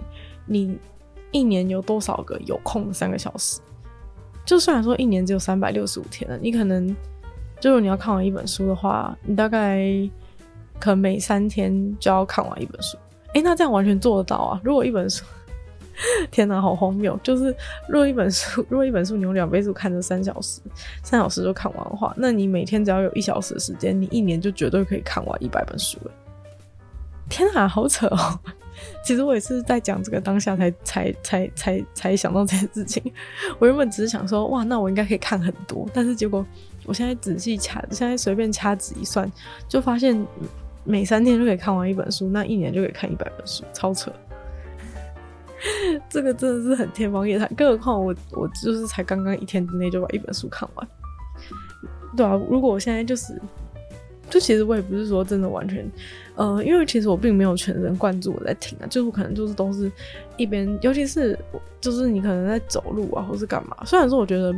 [0.45, 0.77] 你
[1.31, 3.59] 一年有多少个有空的三个小时？
[4.45, 6.95] 就虽然说一年只有三百六十五天了，你可能，
[7.59, 9.83] 就是你要看完一本书的话，你大概
[10.79, 12.97] 可能每三天就要看完一本书。
[13.33, 14.61] 诶，那这样完全做得到啊！
[14.63, 15.25] 如果一本书，
[16.31, 17.19] 天哪，好荒谬！
[17.23, 17.53] 就是
[17.89, 20.61] 如果一本书，如果一本书你用两倍速看这三小时，
[21.03, 25.97] 三小时就看完的话，那你每天只要有一小时的时间，你一年就绝对可以看完一百本书。
[26.05, 26.11] 诶，
[27.29, 28.39] 天哪，好扯哦！
[29.03, 33.01] 其实我也是在讲这个当下才才才才才想到这件事情。
[33.59, 36.45] 我原本只是想说，哇，那我应该可以看很多，但是结果
[36.85, 39.31] 我现在仔细掐，现在随便掐指一算，
[39.67, 40.25] 就发现
[40.83, 44.11] 每三天就可以看完一本书，那一年就可以看一百本书，超扯。
[46.09, 50.87] 这个真的是很天方夜谭，更何况我我就是才刚刚一天之内就把一本书看完。
[52.15, 53.39] 对啊，如果我现在就是。
[54.29, 55.89] 就其实我也不是说真的完全，
[56.35, 59.91] 呃，因为其实我并没有全神贯注我在听啊，就是我可能就是都是
[60.35, 61.37] 一边，尤其是
[61.79, 63.77] 就是你可能在走路啊，或是干嘛。
[63.85, 64.53] 虽然说我觉得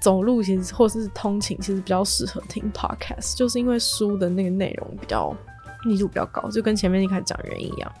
[0.00, 5.36] 走路其实或是通勤其实比较适合听 podcast，就是因为书的那个内容比较
[5.84, 7.92] 密度比较高，就跟前面一开始讲的原因一样，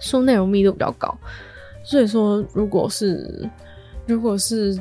[0.00, 1.16] 书内容密度比较高，
[1.84, 3.48] 所以说如果是
[4.06, 4.78] 如果是。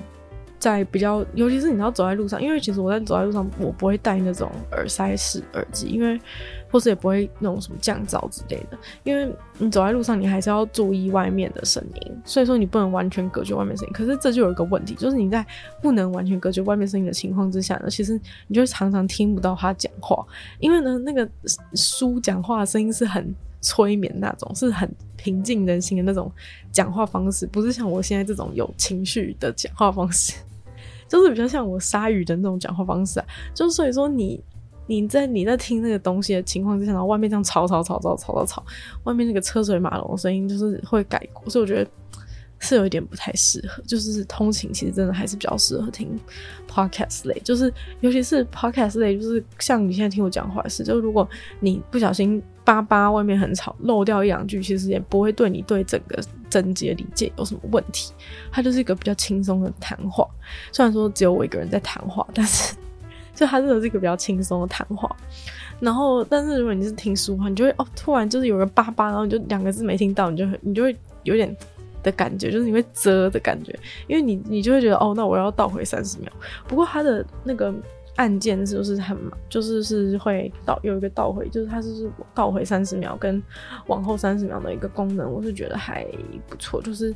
[0.61, 6.21] 在比较，尤其是你要走在路上，因为其实我在走在路上，我不会戴那种耳塞式耳机，因为
[6.69, 13.91] 或是也不会那种什么降噪之类的，因为你走在路上，你还是要注意外面的声音，所以说你不能完全隔绝外面声音。
[13.91, 15.43] 可是这就有一个问题，就是你在
[15.81, 20.23] 不能完全隔绝外面声音的情况之下呢，其实你就常常听不到他讲话，
[20.59, 21.27] 因为呢，那个
[21.73, 26.31] 书讲话的声音是很催眠那种，是很平静人心的那种
[26.71, 30.33] 讲话方式，不是像我现在这种有情绪的讲话方式。
[31.11, 34.41] 就是比较像我鲨鱼的那种讲话方式啊，就是所以说你
[34.87, 38.65] 你在你在听那个东西的情况之下，然后外面这样吵吵吵吵吵吵吵，
[39.03, 41.91] 外面那个车水马龙的声音就是会改过，所以我觉得
[42.59, 43.83] 是有一点不太适合。
[43.83, 46.17] 就是通勤其实真的还是比较适合听
[46.69, 51.27] podcast 类，就是尤其是 podcast 类，就是像你现在听我讲话的事，就如果
[51.59, 52.41] 你不小心。
[52.71, 56.17] 叭叭，外面很吵，漏掉一两句，其实也不会对你对整个
[56.49, 58.13] 整节理解有什么问题。
[58.49, 60.25] 它就是一个比较轻松的谈话，
[60.71, 62.73] 虽然说只有我一个人在谈话，但是
[63.35, 65.13] 就它真的是一个比较轻松的谈话。
[65.81, 71.53] 然后，但是如果你是听书的话，你就会哦，突然就是有个叭叭，然后你就两个字没听到，你就你就会有点
[72.01, 76.31] 的感觉，就是你会啧的感觉，因为你你就会觉得哦，那我要倒回三十秒。
[76.67, 77.73] 不过它的那个。
[78.21, 79.17] 按键是不是很，
[79.49, 83.41] 就是是会倒有一个倒回，就是它是倒回三十秒跟
[83.87, 86.05] 往后三十秒的一个功能，我是觉得还
[86.47, 86.79] 不错。
[86.83, 87.11] 就是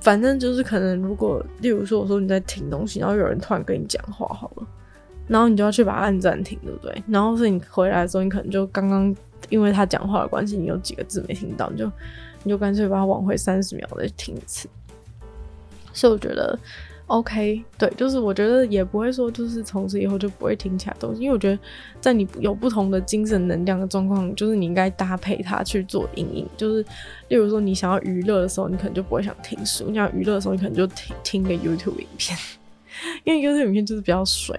[0.00, 4.66] 反正就是可能如果例如说我说你在听东西，然后有人突然跟你讲话好了，
[5.26, 7.02] 然后你就要去把它按暂停，对不对？
[7.08, 9.12] 然后是你回来的时候，你可能就刚刚
[9.48, 11.90] 因为他讲话的关系，你有几个字没听到，你就
[12.44, 14.68] 你就干脆把它往回三十秒再听一次。
[15.92, 16.56] 所以我觉得。
[17.08, 21.58] OK，对，就是我觉得也不会说，就是从此以后就不会听其他东西，因为我觉得
[22.02, 26.46] 在你有不同的精神能量的状况，就是你应该搭配它去做因应。
[26.54, 26.84] 就是
[27.28, 32.36] 例如说，你想要娱乐的时候，你可能就不会想听书；你想要娱乐的时候，你可能就听听个 YouTube 影片，
[33.24, 34.54] 因为 YouTube 影片就是比较水，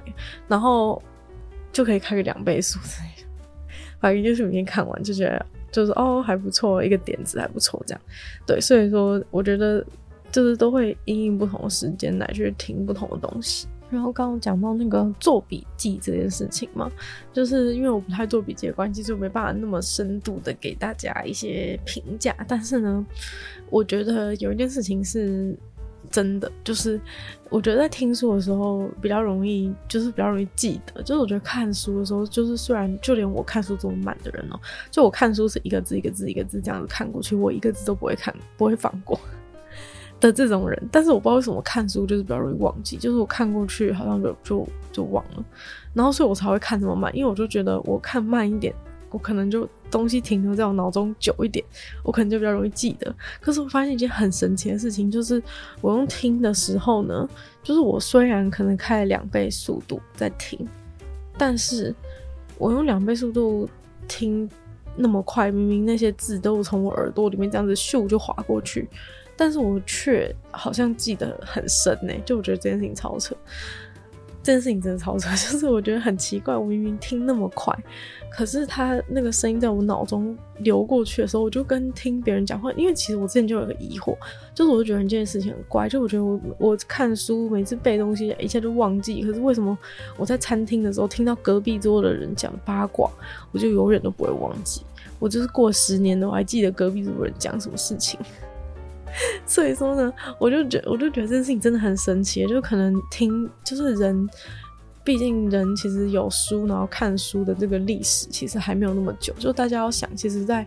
[0.47, 0.99] 然后
[1.71, 2.79] 就可以开个两倍速，
[3.99, 8.01] 把 YouTube 影片看完就觉得就是哦还不错，一个点子还不错这样。
[8.47, 9.85] 对，所以说我觉得。
[10.31, 13.67] 就是都会因应不同的时间来去听不同的东西。
[13.91, 16.91] 然后刚刚讲到那个做笔记这件事情嘛，
[17.33, 22.35] 就是因为我不太做笔记的关系，就没办法那么深度的给大家一些评价。
[22.47, 23.03] 但是呢，
[23.71, 25.57] 我觉得有一件事情是
[26.11, 27.01] 真的，就是
[27.49, 31.01] 我觉得在听书的时候比较容易，就是比较容易记得。
[31.01, 34.59] 就是我觉得看书的时候，就是虽然就连我看书这么慢的人哦、
[34.91, 39.19] 就我看书是一个字一个字一个字这样子看过去，我一个字都不会看，不会放过。
[40.19, 45.45] 的这种人，但是我不知道为什么看书就是比较容易忘记，就是我看过去好像就就就忘了，
[45.93, 48.73] 然后所以我才会看这么慢，因为我就觉得我看慢一点，
[49.11, 51.63] 我可能就东西停留在我脑中久一点，
[52.03, 53.15] 我可能就比较容易记得。
[53.39, 55.41] 可是我发现一件很神奇的事情，就是
[55.79, 57.27] 我用听的时候呢，
[57.63, 60.67] 就是我虽然可能开了两倍速度在听，
[61.37, 61.95] 但是
[62.57, 63.69] 我用两倍速度
[64.07, 64.49] 听
[64.97, 68.87] 那么快，明明那些字都从我耳朵里面这样子咻就划过去。
[69.39, 73.33] 但是我却好像记得很深呢，就我觉得这件事情超扯，
[74.43, 77.73] 这件事情真的超扯， 就是我觉得很奇怪，我明明听那么快，
[78.29, 84.13] 可是他那个声音在我脑中流过去的时候，我就跟听别人讲话，因为其实我之前就有个疑惑，
[84.53, 89.77] 就是我就觉得这件事情很怪，就我觉得我我看书每次背东西一下就忘记，可是为什么
[90.17, 93.09] 我在餐厅的时候听到隔壁桌的人讲八卦，
[93.53, 94.81] 我就永远都不会忘记，
[95.17, 98.19] 我就是过十年了，我还记得隔壁桌人讲什么事情。
[99.45, 104.29] 所以说呢，我就觉，我就觉得这件事情真的很神奇，就可能听，就是人，
[105.03, 109.33] 毕竟人其实有书，然后看书的这个历史其实还没有那么久。
[109.39, 110.65] 就大家要想，其实，在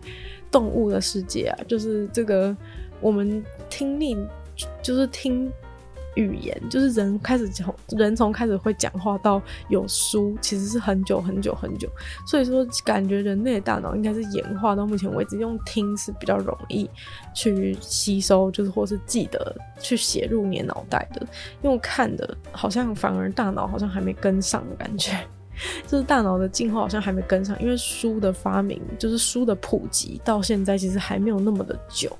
[0.51, 2.55] 动物的世界啊，就是这个
[3.01, 4.17] 我们听力，
[4.81, 5.51] 就是听
[6.15, 11.89] 语言，就是人开始从人从开始会讲话到有书，其实是很久很久很久。
[12.27, 16.89] 所以说，感觉人类的大脑应该是演化到目前为止，用听是比较容易
[17.33, 21.25] 去吸收，就是或是记得去写入你脑袋的。
[21.61, 25.17] 用看的，好像反而大脑好像还没跟上的感觉。
[25.87, 32.15] 就是大脑的进化好像还没跟上，因为书的发明，就是书的普及到现在其实还没有那么的久。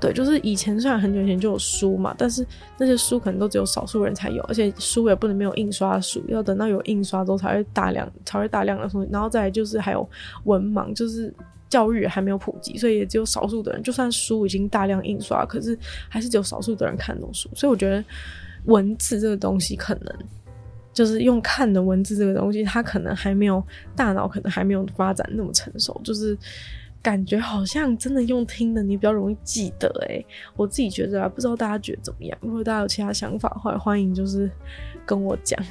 [0.00, 9.06] 对，就是以前虽然很久以前就有书嘛，但是那些书可能都只有少数人才有，而且书也不能没有印刷书，要等到有印刷之后才会大量才会大量的书。
[9.10, 10.06] 然后再来就是还有
[10.44, 11.32] 文盲，就是
[11.70, 13.82] 教育还没有普及，所以也只有少数的人。
[13.82, 15.78] 就算书已经大量印刷，可是
[16.08, 17.48] 还是只有少数的人看懂书。
[17.54, 18.04] 所以我觉得
[18.66, 20.14] 文字这个东西可能。
[20.94, 23.62] 就是用看的文字这个东西，它可能还没有
[23.94, 26.00] 大脑，可能还没有发展那么成熟。
[26.02, 26.38] 就是
[27.02, 29.88] 感觉好像真的用听的，你比较容易记得。
[30.08, 30.24] 诶，
[30.56, 32.38] 我自己觉得啊，不知道大家觉得怎么样？
[32.40, 34.50] 如果大家有其他想法的话，欢迎就是
[35.04, 35.62] 跟我讲。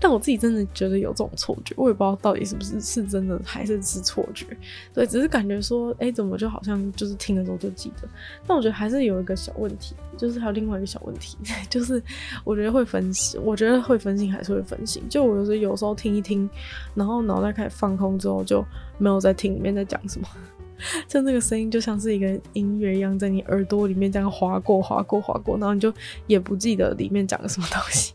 [0.00, 4.46] 但我自己真的觉得有这种错觉，我也不知道到底是不是是真的还是是错觉。
[4.92, 8.08] 对，只是感觉说，哎、怎么就好像就是听的时候就记得。
[8.46, 11.36] 但我觉得还是有一个小问题，就是还有另外一个小问题，
[11.70, 12.02] 就是
[12.44, 15.02] 我觉得会分心，我觉得会分心还是会分心。
[15.08, 16.48] 就我有时有时候听一听，
[16.94, 18.64] 然后脑袋开始放空之后，就
[18.98, 20.28] 没有在听里面在讲什么，
[21.08, 25.92] 就那个声音就像是一个音乐一样，在你耳朵里面这样划过、划过、划过，然后你就
[26.26, 28.14] 也不记得里面讲了什么东西。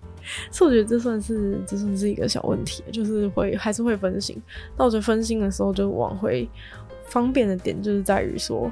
[0.51, 4.41] 所以我觉得这算是这算是一个小问题，就是会还是会分心。
[4.77, 6.47] 那我觉得分心的时候，就往回
[7.05, 8.71] 方便的点就是在于说，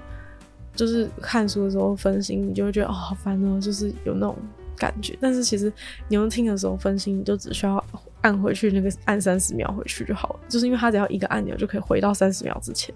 [0.76, 4.36] 就是看书的时候分心，你就会觉得哦好烦哦，就是有那种
[4.78, 5.18] 感觉。
[5.22, 5.72] 但是其实
[6.08, 7.84] 你用听的时候分心，你就只需要
[8.22, 12.94] 按回去那个按三十秒回去就好了，就是因为它只要一个按钮就可以回到三十秒之前。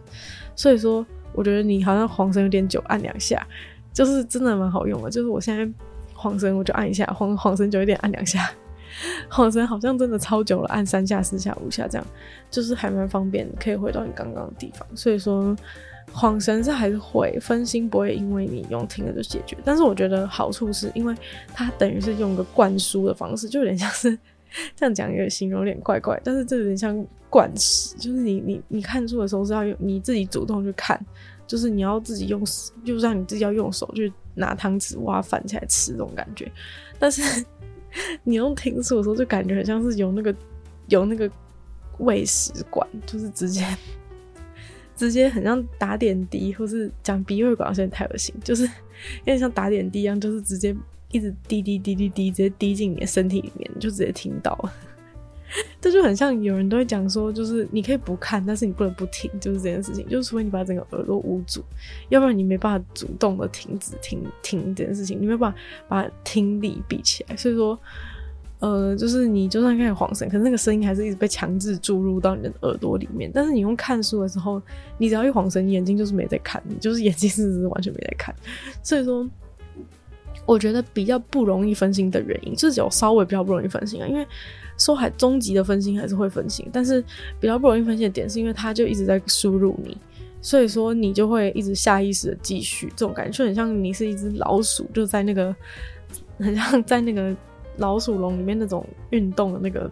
[0.56, 3.46] 所以说，我觉得你好像晃神有点久，按两下，
[3.94, 5.10] 就是真的蛮好用的。
[5.10, 5.68] 就是我现在。
[6.20, 8.52] 晃神我就按一下，晃晃神久一点按两下，
[9.30, 12.06] 晃 神好像真的超久了，按三下、四下、五下这样，
[12.52, 14.86] 就是还蛮方便，可以回到你刚刚的地方。
[14.94, 15.56] 所以说
[16.12, 19.56] 晃神是还是会分心，不会因为你用听了就解决。
[19.64, 21.16] 但是我觉得好处是因为
[21.54, 24.12] 它等于是用个灌输的方式，就有点像是
[24.76, 31.00] 这样讲，有点形容有点怪怪，但是这有点像灌输，就是你你你看书的时候是要用你自己主动去看。
[31.50, 32.40] 就是你要自己用，
[32.86, 36.52] 就是让你自己要用手去拿汤匙挖饭起来吃这种感觉。
[36.98, 37.22] 但是
[38.24, 40.34] 你用听书的时候，就感觉很像是有那个
[40.88, 41.30] 有那个
[42.00, 43.66] 喂食管，就是直接
[44.96, 48.64] 直接很像打点滴，或是讲鼻胃管，现在太恶心，就是
[49.20, 50.76] 有点像打点滴一样，就是直接
[51.12, 54.74] 一直滴滴滴滴滴，直接滴进你的身体里面，就直接听到了。
[55.82, 60.08] 这就很像有人都会讲说，就是你可以不看，但是你不能不听，就是这件事情。
[60.08, 61.64] 就是除非你把整个耳朵捂住，
[62.10, 67.36] 要不然你没办法主动的停止听听这件事情，你没办法把听力闭起来。
[67.36, 67.80] 所以说，
[68.60, 73.32] 呃，就是你就算开始晃神，可是那个声音还是一直被强制注入到你的耳朵里面。
[73.34, 74.62] 但是你用看书的时候，
[74.98, 78.36] 你只要一晃神，你眼睛就是没在看，你就是眼睛是完全没在看。
[78.84, 79.28] 所以说，
[80.46, 84.28] 我觉得比较不容易分心的原因，就是有稍微比较不容易分心啊，因为。
[84.80, 87.04] 说还终极的分心还是会分心，但是
[87.40, 89.96] 比较不容易分心的点是因为它就一直在输入你，
[90.42, 95.56] 所以说你就会一直下意识的继续，这种感觉就很像你是一只老鼠，就在那个
[96.40, 97.36] 很像在那个
[97.78, 99.92] 老鼠笼里面那种运动的那个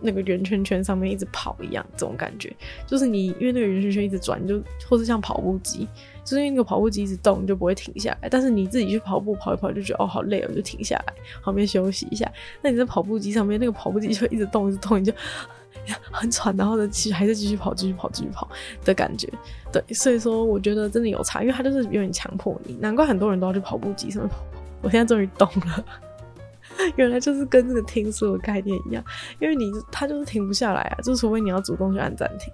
[0.00, 2.54] 那个圆圈圈上面一直跑一样，这种感觉
[2.86, 5.86] 就是你因为那个圆圈圈一直转，就或是像跑步机。
[6.28, 8.28] 就是因为那个跑步机一直动，你就不会停下来。
[8.28, 12.30] 但是你自己去跑步跑一跑，就觉得哦好累哦，就停下来旁边休息一下。
[12.60, 15.12] 那你在跑步机上面，那个跑步机就一直动，一直动，你就
[16.12, 18.46] 很喘，然后呢，其实还是继续跑，继续跑，继续跑
[18.84, 19.26] 的感觉。
[19.72, 22.74] 对，所以说我觉得真的有差，因为它就是有点强迫你。
[22.74, 24.36] 难怪很多人都要去跑步机上面跑。
[24.82, 25.84] 我现在终于懂了。
[26.96, 29.04] 原来就是跟这个听书的概念一样，
[29.40, 32.52] 因为你它就是停不下来啊，就除非你要主动去按暂停，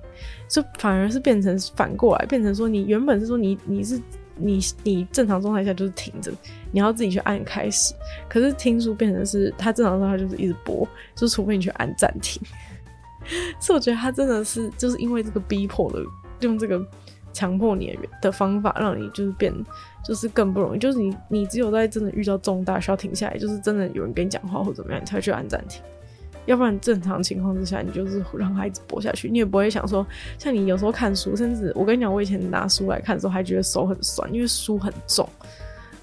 [0.48, 4.00] 就反而是变成反过来，变成说你原本是说你你是
[4.36, 6.32] 你你正常状态下就是停着，
[6.72, 7.94] 你要自己去按开始，
[8.28, 12.42] 可是听书变成是它正常状态就是一直播，就除非你去按暂停，
[13.60, 16.02] 所以我觉得它真的是就是因为这个逼迫的
[16.40, 16.84] 用这个。
[17.34, 19.52] 强迫你的方法，让你就是变，
[20.02, 20.78] 就是更不容易。
[20.78, 25.82] 就是你，你只有在真的遇到重大需要停下来，就是真的有人跟你讲话或怎么样，你才会去按暂停。
[26.46, 30.06] 要不然正常情况之下，你就是让孩子播下去，你也不会想说，
[30.38, 35.28] 像你有时候看书，甚至我跟你讲，我以前拿书来看的时候，还觉得手很酸，因为书很重。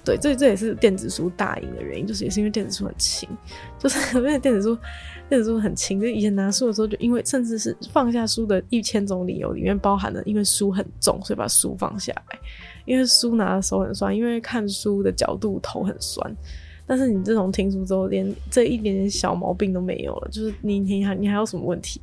[0.04, 3.28] 对，这这也是电子书大赢的原因，就是也是因为电子书很轻，
[3.78, 4.76] 就是 因为电子书。
[5.32, 12.38] 电子书很轻，就以前拿书的时候，就因为甚至是放下书的一千种理由，里面包含了因为书很重，所以把书放下来。
[12.84, 16.36] 因为书拿的手很酸，因为看书的角度头很酸，
[16.86, 20.28] 但是你自从听书之后，连这一点点小毛病都没有了。
[20.30, 21.98] 就是你你还你还有什么问题？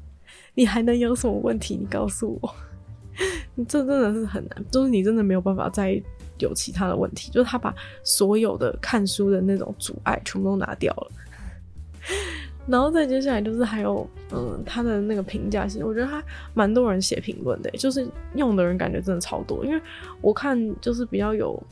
[0.52, 1.78] 你还能有什么问题？
[1.80, 2.54] 你告诉我，
[3.66, 5.98] 这真的是很难，就是你真的没有办法再
[6.40, 7.30] 有其他的问题。
[7.30, 7.74] 就是他把
[8.04, 11.10] 所有的看书的那种阻碍全部都拿掉了。
[12.66, 19.64] 然后再接下来就是还有，嗯，他的那个评价其实，我觉得他蛮多人写评论的，就是用的人感觉真的超多。
[19.64, 19.80] 因为
[20.20, 21.62] 我看就是比较有，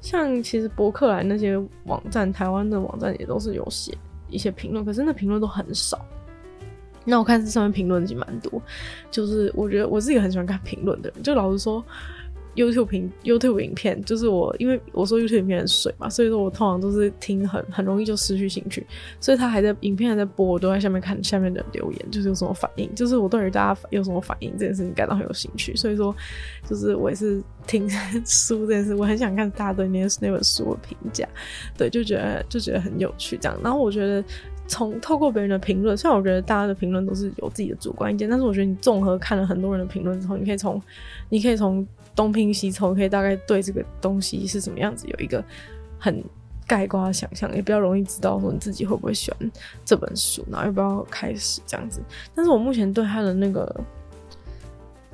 [0.00, 3.96] 像其实博客来那些网站，台湾的网站也都是有写
[4.28, 6.04] 一些评论，可是那评论都很少。
[7.04, 8.60] 那我看这上面评论已经蛮多，
[9.10, 11.82] 就是我觉得我自己很喜欢看评论的，就老实说。
[12.60, 18.86] YouTube 评 YouTube 影片，就是我，因为我说 YouTube 影片很水嘛，所以说我通常都是听很很容易就失去兴趣，
[19.20, 26.14] 所以他还在影片还在播，我都在下面看下面的留言，就是有什么反应，就是我对于大家有什么反应这件事情感到很有兴趣，所以说
[26.68, 27.88] 就是我也是听
[28.26, 31.26] 书这件事，我很想看大家对那那本书的评价，
[31.76, 34.22] 对，就觉得就觉得很有趣这样，然后我觉得
[34.66, 40.80] 从透过别人的评论，虽然我觉得大家的评论都是有自己的主观意见，但是我觉得你综合看了很多人的评论之后，你可以从
[41.28, 41.86] 你可以从。
[42.20, 45.42] 东拼西凑，可以大概对这个东西是什么样子有一个
[45.98, 46.22] 很
[46.66, 49.50] 概括的想象，也比较容易知道说你自己会不会喜欢
[49.86, 51.98] 这本书，然后要不要开始这样子。
[52.34, 53.74] 但是我目前对他的那个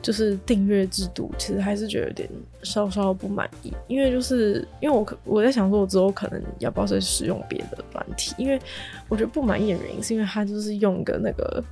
[0.03, 2.29] 就是订阅制度，其实还是觉得有点
[2.65, 8.61] 稍稍不满意，因为就是因为我可我在想说，我之后可能要不要再使用别的软体，因为
[9.09, 11.63] 我觉得不满意的原因是因为他就是用一个那个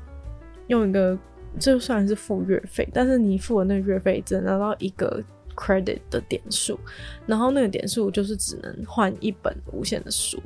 [0.69, 1.19] 用一个。
[1.59, 5.23] 就算是付月费，但是你付的那个月费只能拿到一个
[5.55, 6.79] credit 的点数，
[7.27, 10.43] 然后那个点数就是只能换一本无限的书。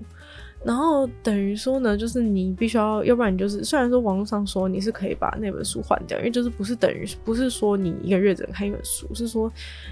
[0.65, 9.51] 然后等于说呢，就是你必须要，要不然你就是虽然说网络上说你是可以把那本书换掉，因为就是不是等于不是说你一个月只能看一本书，是说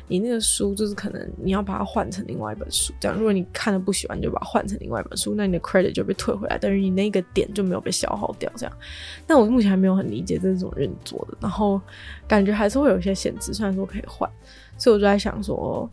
[0.09, 8.77] 你那个书就是可能你要把它换成另外一本书，这样如果你看了不喜欢，就把它换成另外一本书，那你的 credit 就被退回来，等于你那个点就没有被消耗掉，这样。
[9.25, 11.81] 但我目前还没有很理解这种运作的，然后
[12.27, 14.29] 感觉还是会有一些限制，虽然说可以换，
[14.77, 15.89] 所以我就在想说。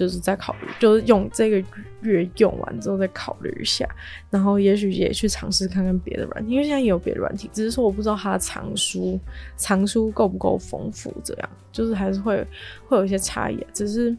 [0.00, 1.62] 就是再考虑，就是用这个
[2.00, 3.86] 月用完之后再考虑一下，
[4.30, 9.20] 然后也许也去尝试看看别的软体，因为现在也有别的软体，只是说我不知道它的藏书
[9.58, 12.42] 藏书够不够丰富，这样就是还是会
[12.88, 13.62] 会有一些差异。
[13.74, 14.16] 只是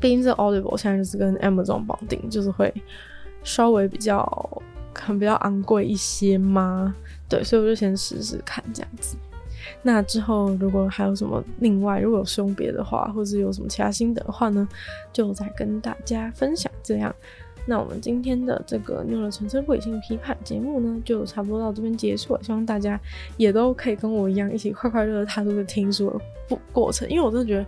[0.00, 2.74] 毕竟这 Audible 现在就是跟 Amazon 绑定，就是会
[3.44, 4.26] 稍微比较
[4.92, 6.92] 可能比较昂贵一些嘛，
[7.28, 9.16] 对，所以我就先试试看这样子。
[9.82, 14.66] 那之后，如果还有什么另外，如果有使用别的话，或是有什么其他心得的话呢，
[15.12, 16.70] 就再跟大家分享。
[16.82, 17.14] 这样，
[17.66, 22.42] 那我们今天的这个妞的纯粹不理性批判节目呢，就差不多到这边结束了。
[22.42, 23.00] 希望大家
[23.36, 27.08] 也都可以跟我一样，一起快快乐乐踏入这听书的过过程。
[27.08, 27.66] 因为我真的觉得，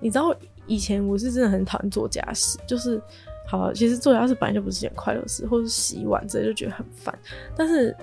[0.00, 0.34] 你知道，
[0.66, 3.00] 以前我是真的很讨厌做家事，就是，
[3.46, 7.16] 好，其实做家事本来就不是件快乐事，或是洗碗之类就觉得很烦，
[7.56, 7.94] 但是。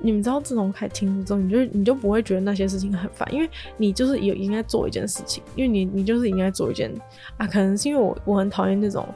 [0.00, 6.92] 你们知道，自从开始听之后，你就你就不会觉得那些事情很烦，因为你就是有应该做一件事情，因为你你就是应该做一件
[7.36, 9.06] 啊，可能是因为我我很讨厌那种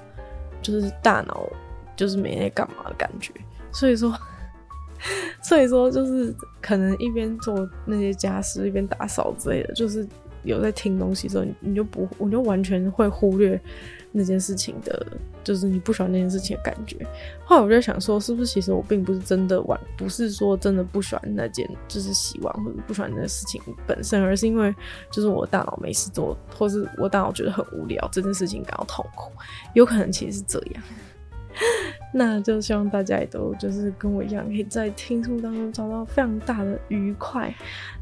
[0.61, 1.49] 就是大脑
[1.97, 3.33] 就是没在干嘛的感觉，
[3.73, 4.13] 所以说
[5.43, 10.07] 所以说就是可能一边做那些家事一边打扫之类的，就是
[10.43, 13.61] 有在听东西之后，你你就不我就完全会忽略。
[14.15, 15.07] 那件事情的，
[15.43, 16.97] 就是你不喜欢那件事情的感觉。
[17.45, 24.74] 后来我就想说，是不是其实我并不是真的玩，不是说真的不喜欢那件，就是洗碗或者不喜欢那件事情本身，而是因为
[25.11, 29.32] 就是我大脑没事做，或是我大脑觉得很无聊，这件事情感到痛苦。
[29.74, 30.82] 有可能其实是这样。
[32.13, 37.53] 那就希望大家也都就是跟我一样，可以在听书当中找到非常大的愉快。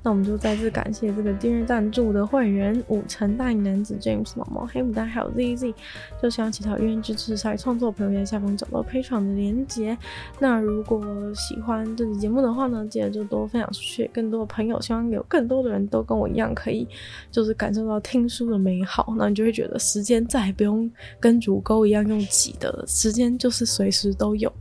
[0.02, 5.74] 那我们就再次感谢这个订阅赞助的会员五成大男子 James 毛毛黑牡丹还有 ZZ。
[6.20, 9.96] 就希望其他愿意支持鲨鱼创作朋友在下方找到 p a t r o n 的连结。
[10.38, 11.00] 那如果
[11.34, 16.88] 喜欢这期节目的话呢，记得就多分享出去，更多的朋友，希望有更多的人都跟我一样，可以
[17.30, 19.14] 就是感受到听书的美好。
[19.18, 20.90] 那你就会觉得时间再也不用
[21.20, 23.99] 跟乳沟一样用挤的，时间就是随时。
[24.14, 24.52] 都有，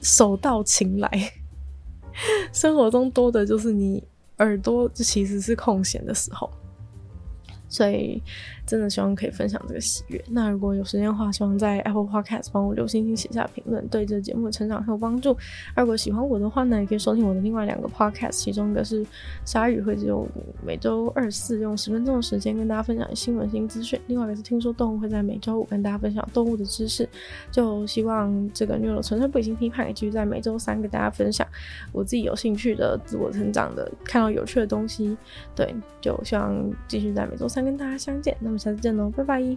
[0.00, 1.10] 手到擒来。
[2.52, 4.02] 生活中多的就是你
[4.38, 6.50] 耳朵，就其实是空闲的时候。
[7.68, 8.22] 所以，
[8.64, 10.22] 真的希望可以分享这个喜悦。
[10.30, 15.36] 那如果有时间的话，希望在 Apple Podcast 帮我留星星、写下评论，对这个节目的成长很有帮助。
[15.76, 19.04] 如果喜欢我的话呢，也可以收听我的另外两个 Podcast，其中一个是
[19.44, 20.28] 鲨鱼，会只有
[20.64, 27.08] 每周二四用十分钟的时间跟大家分享新闻新资讯；另外一个是听说动物，会在每周五跟大家分享动物的知识。
[27.50, 31.46] 就希望这个妞的纯粹不理性批判，也继续在每周三跟大家分享
[31.90, 35.16] 我自己有兴趣的、自我成长的、看到有趣的东西。
[35.56, 37.62] 对，就希望继续在每周三。
[37.62, 39.56] 跟大家相见，那我们下次见喽，拜拜。